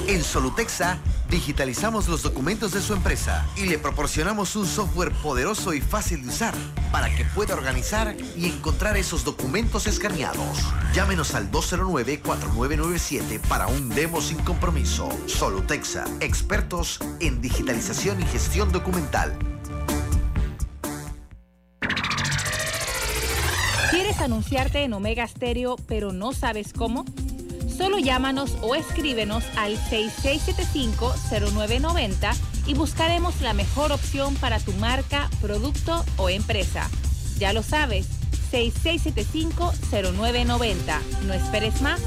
[0.08, 1.00] En Solutexa
[1.32, 6.30] digitalizamos los documentos de su empresa y le proporcionamos un software poderoso y fácil de
[6.30, 6.54] usar
[6.92, 10.60] para que pueda organizar y encontrar esos documentos escaneados.
[10.94, 15.10] Llámenos al 209-4997 para un demo sin compromiso.
[15.26, 19.36] Solutexa, expertos en digitalización y gestión documental.
[23.90, 27.06] ¿Quieres anunciarte en Omega Stereo pero no sabes cómo?
[27.78, 32.34] Solo llámanos o escríbenos al 6675-0990
[32.68, 36.90] y buscaremos la mejor opción para tu marca, producto o empresa.
[37.38, 38.08] Ya lo sabes,
[38.52, 41.02] 6675-0990.
[41.26, 42.02] No esperes más.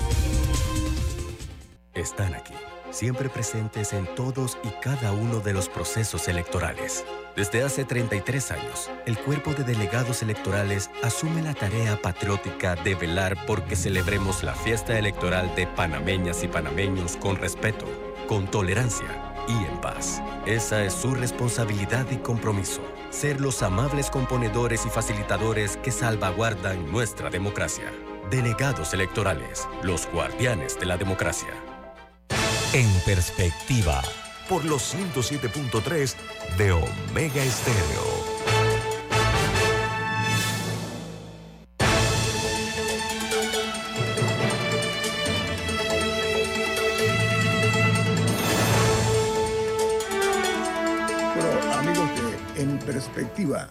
[1.95, 2.53] Están aquí,
[2.99, 7.05] siempre presentes en todos y cada uno de los procesos electorales.
[7.37, 13.37] Desde hace 33 años, el cuerpo de delegados electorales asume la tarea patriótica de velar
[13.47, 17.87] porque celebremos la fiesta electoral de panameñas y panameños con respeto,
[18.27, 19.07] con tolerancia
[19.47, 20.21] y en paz.
[20.45, 27.31] Esa es su responsabilidad y compromiso, ser los amables componedores y facilitadores que salvaguardan nuestra
[27.31, 27.93] democracia.
[28.29, 31.68] Delegados electorales, los guardianes de la democracia.
[32.75, 34.03] En perspectiva,
[34.47, 36.15] por los 107.3
[36.59, 38.29] de Omega Estéreo.
[51.35, 52.11] Bueno, amigos
[52.59, 53.71] En Perspectiva,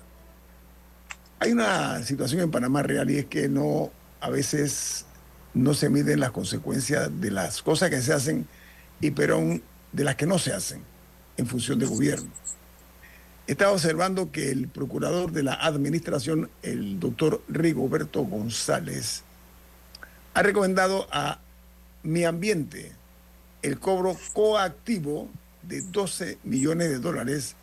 [1.39, 3.91] hay una situación en Panamá real y es que no,
[4.21, 5.05] a veces
[5.53, 8.47] no se miden las consecuencias de las cosas que se hacen
[9.01, 9.41] y pero
[9.91, 10.83] de las que no se hacen
[11.37, 12.29] en función de gobierno.
[13.45, 19.23] Estaba observando que el procurador de la administración, el doctor Rigoberto González,
[20.33, 21.39] ha recomendado a
[22.03, 22.91] Mi Ambiente
[23.61, 25.29] el cobro coactivo
[25.63, 27.55] de 12 millones de dólares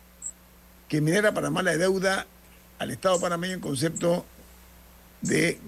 [0.87, 2.25] que Minera Panamá le deuda
[2.79, 4.25] al Estado panameño en concepto
[5.21, 5.59] de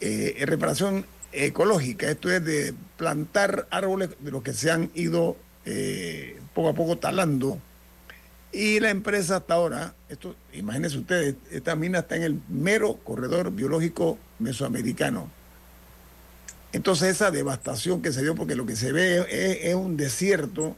[0.00, 2.10] eh, reparación ecológica.
[2.10, 6.98] Esto es de plantar árboles de los que se han ido eh, poco a poco
[6.98, 7.58] talando.
[8.52, 13.50] Y la empresa hasta ahora, esto, imagínense ustedes, esta mina está en el mero corredor
[13.50, 15.30] biológico mesoamericano.
[16.72, 19.26] Entonces esa devastación que se dio, porque lo que se ve
[19.62, 20.76] es, un desierto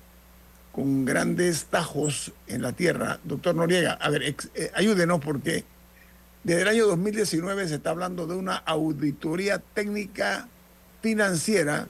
[0.73, 3.21] con grandes tajos en la tierra.
[3.25, 5.65] Doctor Noriega, a ver, eh, ayúdenos porque
[6.45, 10.49] desde el año 2019 se está hablando de una auditoría técnica
[11.03, 11.89] financiera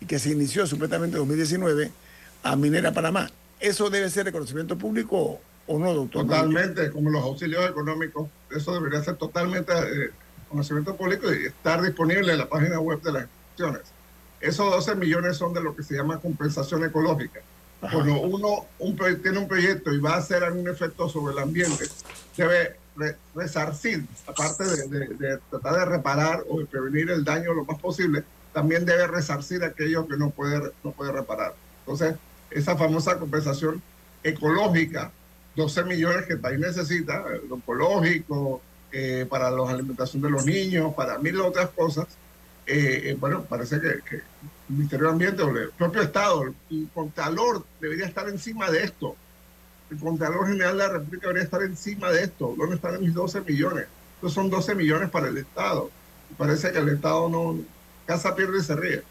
[0.00, 1.90] y que se inició supuestamente en 2019
[2.42, 3.30] a Minera Panamá.
[3.60, 6.22] ¿Eso debe ser reconocimiento público o no, doctor?
[6.22, 8.28] Totalmente, como los auxilios económicos.
[8.50, 10.10] Eso debería ser totalmente eh,
[10.48, 13.82] conocimiento público y estar disponible en la página web de las instituciones.
[14.40, 17.40] Esos 12 millones son de lo que se llama compensación ecológica.
[17.80, 17.94] Ajá.
[17.94, 21.86] Cuando uno un, tiene un proyecto y va a hacer algún efecto sobre el ambiente,
[22.36, 27.78] debe re, resarcir, aparte de, tratar de reparar o de prevenir el daño lo más
[27.80, 31.54] posible, también debe resarcir aquello que no puede, no puede reparar.
[31.80, 32.14] Entonces,
[32.50, 33.82] esa famosa compensación
[34.22, 35.10] ecológica,
[35.56, 38.60] 12 millones que el país necesita, lo ecológico,
[38.96, 42.06] eh, para la alimentación de los niños, para mil otras cosas.
[42.64, 44.22] Eh, eh, bueno, parece que, el
[44.68, 49.16] Ministerio de Ambiente o el propio Estado, el Contralor debería estar encima de esto.
[49.94, 52.54] El Contralor General de la República debería estar encima de esto.
[52.58, 53.86] ¿Dónde están mis 12 millones?
[54.16, 55.90] Estos son 12 millones para el Estado.
[56.36, 57.58] Parece que el Estado no,
[58.04, 59.02] casa pierde y se ríe.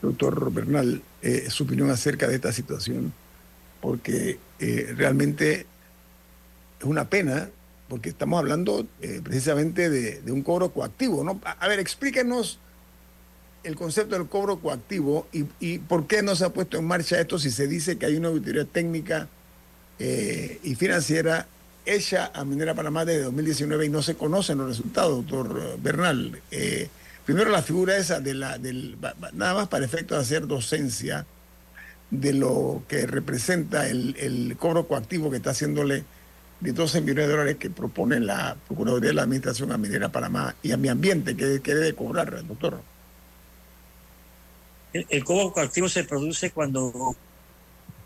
[0.00, 3.12] Doctor Bernal, eh, su opinión acerca de esta situación.
[3.82, 5.66] porque eh, realmente
[6.80, 7.48] es una pena,
[7.88, 11.22] porque estamos hablando eh, precisamente de, de un cobro coactivo.
[11.22, 11.38] ¿no?
[11.44, 12.58] A, a ver, explíquenos
[13.64, 17.38] el concepto del cobro coactivo y, por qué no se ha puesto en marcha esto
[17.38, 19.28] si se dice que hay una auditoría técnica
[19.98, 21.46] eh, y financiera
[21.84, 26.40] hecha a Minera Panamá desde 2019 y no se conocen los resultados, doctor Bernal.
[26.50, 26.88] Eh,
[27.24, 28.96] primero la figura esa de la, del,
[29.32, 31.26] nada más para efecto de hacer docencia
[32.10, 36.04] de lo que representa el, el cobro coactivo que está haciéndole
[36.60, 40.54] de 12 millones de dólares que propone la Procuraduría de la Administración a Minera Panamá
[40.62, 42.80] y a mi ambiente que, que debe cobrar, doctor.
[44.92, 47.16] El, el cobro coactivo se produce cuando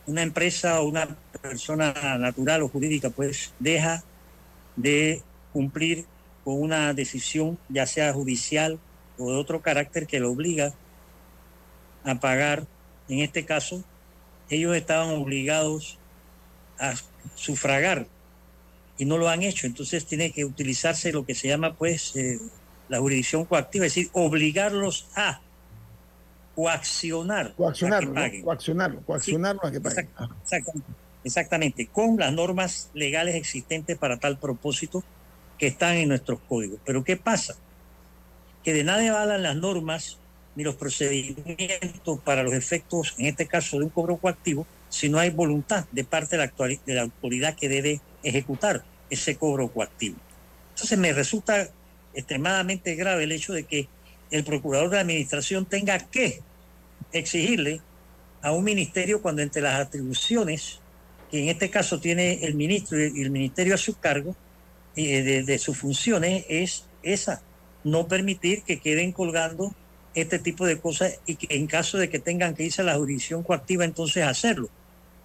[0.06, 4.02] una empresa o una persona natural o jurídica pues deja
[4.76, 5.22] de
[5.52, 6.06] cumplir
[6.44, 8.78] con una decisión ya sea judicial
[9.18, 10.74] o de otro carácter que lo obliga
[12.04, 12.66] a pagar.
[13.08, 13.84] En este caso,
[14.48, 15.98] ellos estaban obligados
[16.78, 16.94] a
[17.34, 18.06] sufragar
[18.98, 19.66] y no lo han hecho.
[19.66, 22.38] Entonces tiene que utilizarse lo que se llama pues eh,
[22.88, 25.40] la jurisdicción coactiva, es decir, obligarlos a
[26.54, 30.06] coaccionar, a que Coaccionarlo, coaccionarlo, coaccionarlo a que paguen.
[30.06, 30.92] Exact- exactamente,
[31.24, 35.02] exactamente, con las normas legales existentes para tal propósito
[35.58, 36.80] que están en nuestros códigos.
[36.84, 37.54] Pero ¿qué pasa?
[38.64, 40.18] Que de nada valen las normas
[40.54, 45.18] ni los procedimientos para los efectos, en este caso de un cobro coactivo, si no
[45.18, 46.52] hay voluntad de parte de la,
[46.84, 50.16] de la autoridad que debe ejecutar ese cobro coactivo.
[50.74, 51.68] Entonces me resulta
[52.14, 53.88] extremadamente grave el hecho de que
[54.32, 56.40] el procurador de la administración tenga que
[57.12, 57.80] exigirle
[58.40, 60.80] a un ministerio cuando entre las atribuciones
[61.30, 64.34] que en este caso tiene el ministro y el ministerio a su cargo
[64.96, 67.42] eh, de, sus funciones es esa,
[67.84, 69.74] no permitir que queden colgando
[70.14, 72.96] este tipo de cosas y que en caso de que tengan que irse a la
[72.96, 74.68] jurisdicción coactiva entonces hacerlo.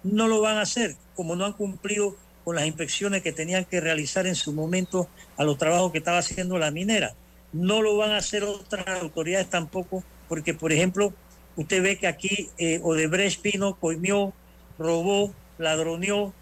[0.02, 3.80] No lo van a hacer, como no han cumplido con las inspecciones que tenían que
[3.80, 7.14] realizar en su momento a los trabajos que estaba haciendo la minera.
[7.52, 11.12] No lo van a hacer otras autoridades tampoco, porque por ejemplo,
[11.56, 14.32] usted ve que aquí eh, Odebrecht vino, coimió,
[14.78, 16.32] robó, ladroneó,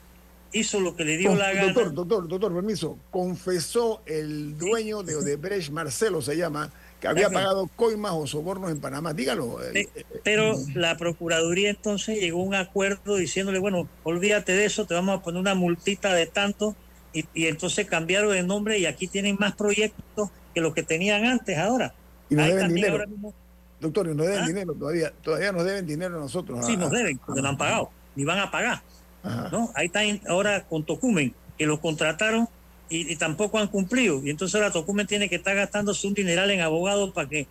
[0.53, 1.73] hizo lo que le dio Con- la gana.
[1.73, 2.99] Doctor, doctor, doctor, permiso.
[3.11, 8.81] Confesó el dueño de Odebrecht, Marcelo se llama, que había pagado coimas o sobornos en
[8.81, 9.13] Panamá.
[9.13, 9.63] Dígalo.
[9.63, 14.87] eh, Sí, pero la Procuraduría entonces llegó a un acuerdo diciéndole, bueno, olvídate de eso,
[14.87, 16.75] te vamos a poner una multita de tanto,
[17.13, 21.23] y, y entonces cambiaron de nombre y aquí tienen más proyectos que los que tenían
[21.27, 21.93] antes ahora.
[22.31, 23.07] Y nos Ahí deben dinero.
[23.07, 23.35] mismo-
[23.79, 24.47] Doctor, y nos deben ¿Ah?
[24.47, 25.13] dinero todavía.
[25.23, 26.65] Todavía nos deben dinero a nosotros.
[26.65, 28.81] sí, a- nos deben, porque no han pagado, ni van a pagar.
[29.23, 29.51] Ajá.
[29.53, 29.71] ¿no?
[29.75, 32.49] Ahí están ahora con Tocumen, que los contrataron
[32.89, 34.23] y, y tampoco han cumplido.
[34.25, 37.47] Y entonces ahora Tocumen tiene que estar gastándose un dineral en abogados para que,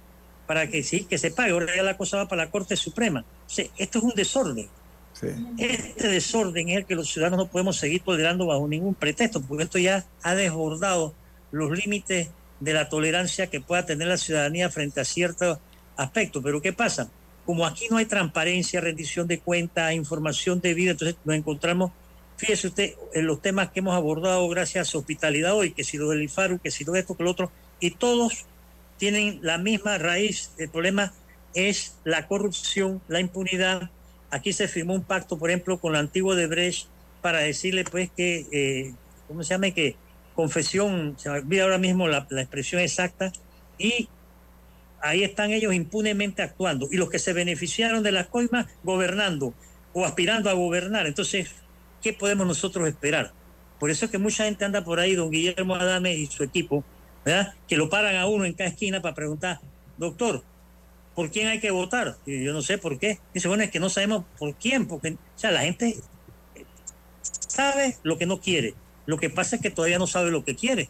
[0.48, 1.52] para que sí, que se pague.
[1.52, 3.24] Ahora ya la cosa va para la Corte Suprema.
[3.46, 4.68] O sea, esto es un desorden.
[5.14, 5.28] Sí.
[5.60, 9.66] Este desorden es el que los ciudadanos no podemos seguir tolerando bajo ningún pretexto, porque
[9.66, 11.14] esto ya ha desbordado
[11.52, 12.30] los límites
[12.60, 15.60] de la tolerancia que pueda tener la ciudadanía frente a ciertos
[15.98, 16.42] aspectos.
[16.44, 17.10] Pero ¿qué pasa?
[17.46, 21.92] Como aquí no hay transparencia, rendición de cuentas, información debida, entonces nos encontramos,
[22.38, 25.98] fíjese usted, en los temas que hemos abordado gracias a su hospitalidad hoy, que si
[25.98, 28.46] lo del IFARU, que si lo de esto, que lo otro, y todos
[28.98, 30.52] tienen la misma raíz.
[30.58, 31.14] El problema
[31.54, 33.90] es la corrupción, la impunidad.
[34.32, 36.88] Aquí se firmó un pacto, por ejemplo, con la antigua de Brecht
[37.22, 38.94] para decirle, pues, que, eh,
[39.28, 39.72] ¿cómo se llama?
[39.72, 39.96] Que
[40.36, 43.32] confesión, se me olvida ahora mismo la, expresión exacta,
[43.78, 44.10] y
[45.02, 46.88] ahí están ellos impunemente actuando.
[46.92, 49.54] Y los que se beneficiaron de las coimas, gobernando
[49.94, 51.08] o aspirando a gobernar.
[51.08, 51.50] Entonces,
[52.02, 53.32] ¿qué podemos nosotros esperar?
[53.80, 56.84] Por eso es que mucha gente anda por ahí, don Guillermo Adame y su equipo,
[57.24, 57.54] ¿verdad?
[57.68, 59.60] Que lo paran a uno en cada esquina para preguntar,
[59.98, 60.44] doctor,
[61.14, 62.18] ¿por quién hay que votar?
[62.26, 63.20] Y yo no sé por qué.
[63.34, 65.96] Dice, bueno, es que no sabemos por quién, porque, o sea, la gente
[67.48, 68.76] sabe lo que no quiere.
[69.06, 70.90] Lo que pasa es que todavía no sabe lo que quiere.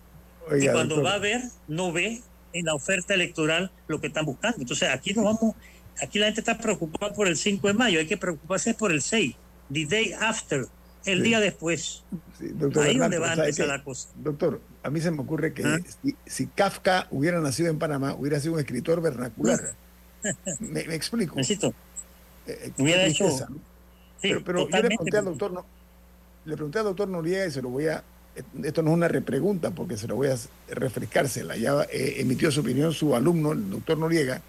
[0.49, 1.11] Oiga, y cuando doctor.
[1.11, 2.21] va a ver, no ve
[2.53, 4.57] en la oferta electoral lo que están buscando.
[4.61, 5.55] Entonces, aquí nos vamos,
[6.01, 9.01] aquí la gente está preocupada por el 5 de mayo, hay que preocuparse por el
[9.01, 9.35] 6,
[9.73, 10.67] the day after,
[11.05, 11.23] el Sí.
[11.23, 12.03] día después.
[12.39, 14.09] Sí, doctor Ahí Bernal, donde va a ¿sabe empezar la cosa.
[14.15, 15.77] Doctor, a mí se me ocurre que ¿Ah?
[16.03, 19.59] si, si Kafka hubiera nacido en Panamá, hubiera sido un escritor vernacular.
[20.59, 21.35] me, me explico.
[21.35, 21.73] Necesito.
[22.47, 23.57] Eh, qué Hubiera hecho- tristeza, ¿no?
[24.21, 24.95] Sí, pero pero yo le totalmente.
[24.95, 25.65] pregunté al doctor, no,
[26.45, 28.03] le pregunté al doctor Noriega y se lo voy a,
[28.63, 30.37] esto no es una repregunta porque se lo voy a
[30.69, 31.57] refrescársela.
[31.57, 34.41] Ya eh, emitió su opinión su alumno, el doctor Noriega.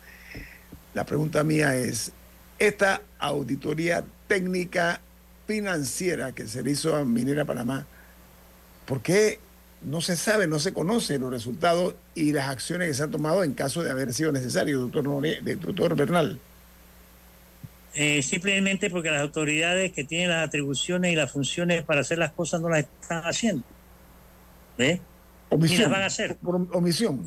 [0.94, 2.12] La pregunta mía es,
[2.58, 5.00] esta auditoría técnica
[5.46, 7.86] financiera que se le hizo a Minera Panamá,
[8.86, 9.38] ¿por qué
[9.82, 13.44] no se sabe, no se conocen los resultados y las acciones que se han tomado
[13.44, 16.40] en caso de haber sido necesario, doctor, Noriega, doctor Bernal?
[17.98, 22.30] Eh, simplemente porque las autoridades que tienen las atribuciones y las funciones para hacer las
[22.32, 23.64] cosas no las están haciendo.
[24.76, 25.00] ¿Ve?
[25.48, 25.80] Omisión.
[25.80, 26.36] Las van a hacer.
[26.36, 27.24] Por, omisión.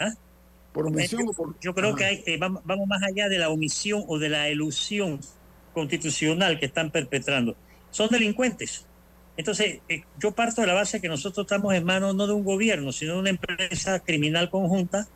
[0.00, 0.12] ¿Ah?
[0.72, 1.60] Por omisión yo, o por...
[1.60, 1.98] yo creo Ajá.
[1.98, 5.20] que hay, eh, vamos, vamos más allá de la omisión o de la elusión
[5.72, 7.54] constitucional que están perpetrando.
[7.92, 8.86] Son delincuentes.
[9.36, 12.42] Entonces, eh, yo parto de la base que nosotros estamos en manos no de un
[12.42, 15.06] gobierno, sino de una empresa criminal conjunta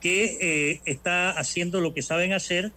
[0.00, 2.72] que está haciendo lo que saben hacer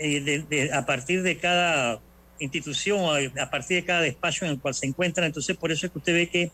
[0.00, 2.00] eh, a partir de cada
[2.38, 5.26] institución, a, a partir de cada despacho en el cual se encuentran.
[5.26, 6.50] Entonces, por eso es que usted ve que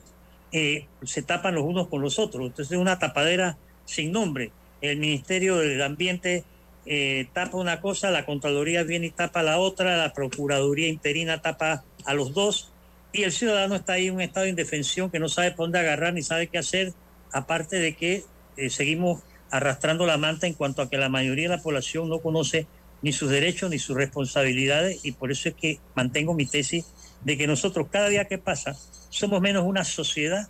[0.52, 2.46] eh, se tapan los unos con los otros.
[2.46, 4.50] Entonces, es una tapadera sin nombre.
[4.80, 6.44] El Ministerio del Ambiente
[6.86, 11.84] eh, tapa una cosa, la Contraloría viene y tapa la otra, la Procuraduría Interina tapa
[12.04, 12.72] a los dos,
[13.12, 15.78] y el ciudadano está ahí en un estado de indefensión que no sabe por dónde
[15.78, 16.92] agarrar ni sabe qué hacer,
[17.32, 18.24] aparte de que
[18.68, 22.66] seguimos arrastrando la manta en cuanto a que la mayoría de la población no conoce
[23.06, 26.84] ni sus derechos ni sus responsabilidades, y por eso es que mantengo mi tesis
[27.24, 28.74] de que nosotros cada día que pasa
[29.10, 30.48] somos menos una sociedad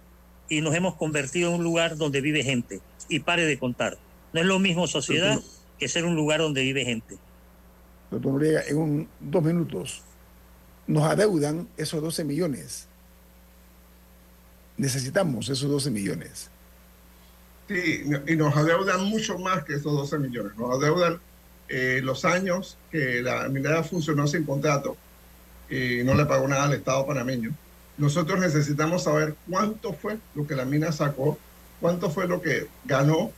[0.48, 2.80] y nos hemos convertido en un lugar donde vive gente.
[3.10, 3.98] Y pare de contar.
[4.32, 5.38] No es lo mismo sociedad
[5.78, 7.18] que ser un lugar donde vive gente.
[8.10, 10.02] Doctor Noriega, en un- dos minutos,
[10.86, 12.88] nos adeudan esos 12 millones.
[14.78, 16.50] Necesitamos esos 12 millones.
[17.68, 20.52] Sí, y nos adeudan mucho más que esos 12 millones.
[20.56, 21.20] Nos adeudan
[21.68, 24.96] eh, los años que la minera funcionó sin contrato
[25.68, 27.52] y no le pagó nada al Estado panameño.
[27.98, 31.38] Nosotros necesitamos saber cuánto fue lo que la mina sacó,
[31.80, 33.32] cuánto fue lo que ganó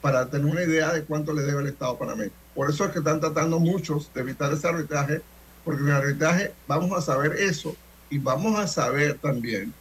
[0.00, 2.30] para tener una idea de cuánto le debe el Estado panameño.
[2.54, 5.22] Por eso es que están tratando muchos de evitar ese arbitraje,
[5.64, 7.74] porque en el arbitraje vamos a saber eso
[8.10, 9.72] y vamos a saber también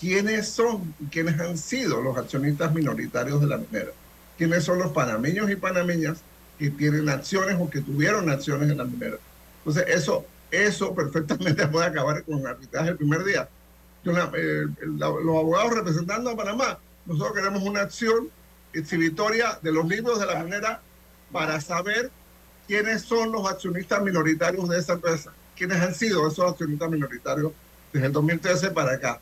[0.00, 3.90] quiénes son y quiénes han sido los accionistas minoritarios de la minera,
[4.38, 6.18] quiénes son los panameños y panameñas
[6.58, 9.16] que tienen acciones o que tuvieron acciones en la minera.
[9.58, 13.48] Entonces, eso, eso perfectamente puede acabar con el arbitraje el primer día.
[14.04, 14.66] Eh,
[14.98, 18.28] la- los abogados representando a Panamá, nosotros queremos una acción
[18.72, 20.80] exhibitoria de los libros de la minera
[21.32, 22.10] para saber
[22.66, 27.52] quiénes son los accionistas minoritarios de esa empresa, quiénes han sido esos accionistas minoritarios
[27.92, 29.20] desde el 2013 para acá.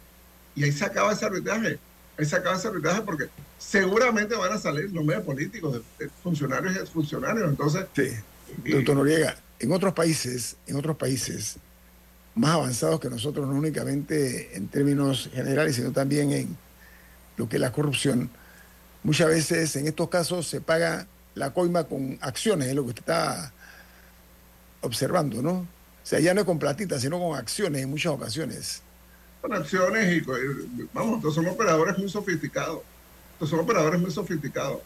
[0.55, 1.79] Y ahí se acaba ese arbitraje.
[2.19, 6.75] Se acaba ese arbitraje porque seguramente van a salir nombres de políticos, de, de funcionarios
[6.77, 7.49] y exfuncionarios.
[7.49, 7.87] Entonces,
[8.65, 11.57] Doctor Noriega, en otros países, en otros países
[12.35, 16.57] más avanzados que nosotros, no únicamente en términos generales, sino también en
[17.37, 18.31] lo que es la corrupción,
[19.03, 23.03] muchas veces en estos casos se paga la coima con acciones, es lo que usted
[23.03, 23.53] está
[24.81, 25.53] observando, ¿no?
[25.53, 25.67] O
[26.05, 28.83] sea, ya no es con platita, sino con acciones en muchas ocasiones.
[29.43, 30.25] Con acciones y
[30.95, 32.79] vamos, estos son operadores muy sofisticados.
[33.35, 34.79] Estos son operadores muy sofisticados.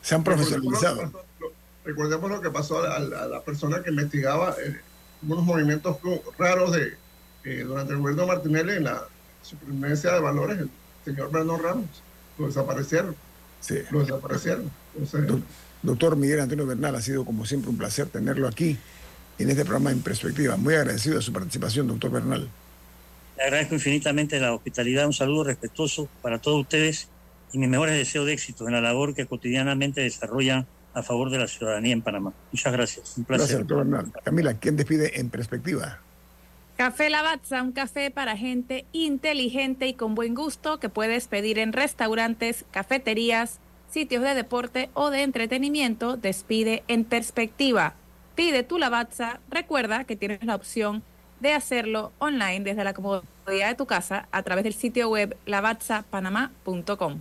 [0.00, 1.02] Se han profesionalizado.
[1.02, 1.52] Recordemos lo que pasó- lo-
[1.84, 4.76] Recordemos lo que pasó a la, a la persona que investigaba eh,
[5.22, 5.96] unos movimientos
[6.38, 6.94] raros de
[7.44, 9.04] eh, durante el gobierno de Martinelli en la
[9.42, 10.70] superintendencia de valores, el
[11.04, 11.86] señor Brandon Ramos.
[12.38, 13.14] Lo desaparecieron.
[13.60, 13.78] Sí.
[13.90, 14.70] Lo desaparecieron.
[14.94, 15.42] Entonces, Doc-
[15.82, 18.76] Doctor Miguel Antonio Bernal, ha sido como siempre un placer tenerlo aquí
[19.38, 20.56] en este programa en perspectiva.
[20.56, 22.48] Muy agradecido de su participación, doctor Bernal.
[23.36, 27.08] Le agradezco infinitamente la hospitalidad, un saludo respetuoso para todos ustedes
[27.52, 31.38] y mis mejores deseos de éxito en la labor que cotidianamente desarrollan a favor de
[31.38, 32.32] la ciudadanía en Panamá.
[32.50, 33.18] Muchas gracias.
[33.18, 33.48] Un placer.
[33.48, 34.12] Gracias, doctor Bernal.
[34.24, 36.00] Camila, ¿quién despide en perspectiva?
[36.76, 41.72] Café Lavazza, un café para gente inteligente y con buen gusto que puedes pedir en
[41.72, 43.60] restaurantes, cafeterías,
[43.90, 46.16] sitios de deporte o de entretenimiento.
[46.16, 47.94] Despide en perspectiva.
[48.34, 49.40] Pide tu Lavazza.
[49.50, 51.02] Recuerda que tienes la opción
[51.40, 57.20] de hacerlo online desde la comodidad de tu casa a través del sitio web lavazzapanamá.com.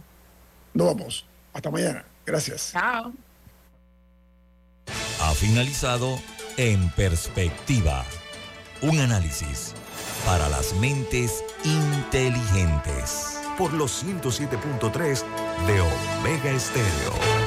[0.73, 1.25] Nos vamos.
[1.53, 2.05] Hasta mañana.
[2.25, 2.71] Gracias.
[2.73, 3.13] Chao.
[5.21, 6.19] Ha finalizado
[6.57, 8.05] En Perspectiva.
[8.81, 9.73] Un análisis
[10.25, 13.39] para las mentes inteligentes.
[13.57, 15.23] Por los 107.3
[15.65, 17.44] de Omega Estéreo.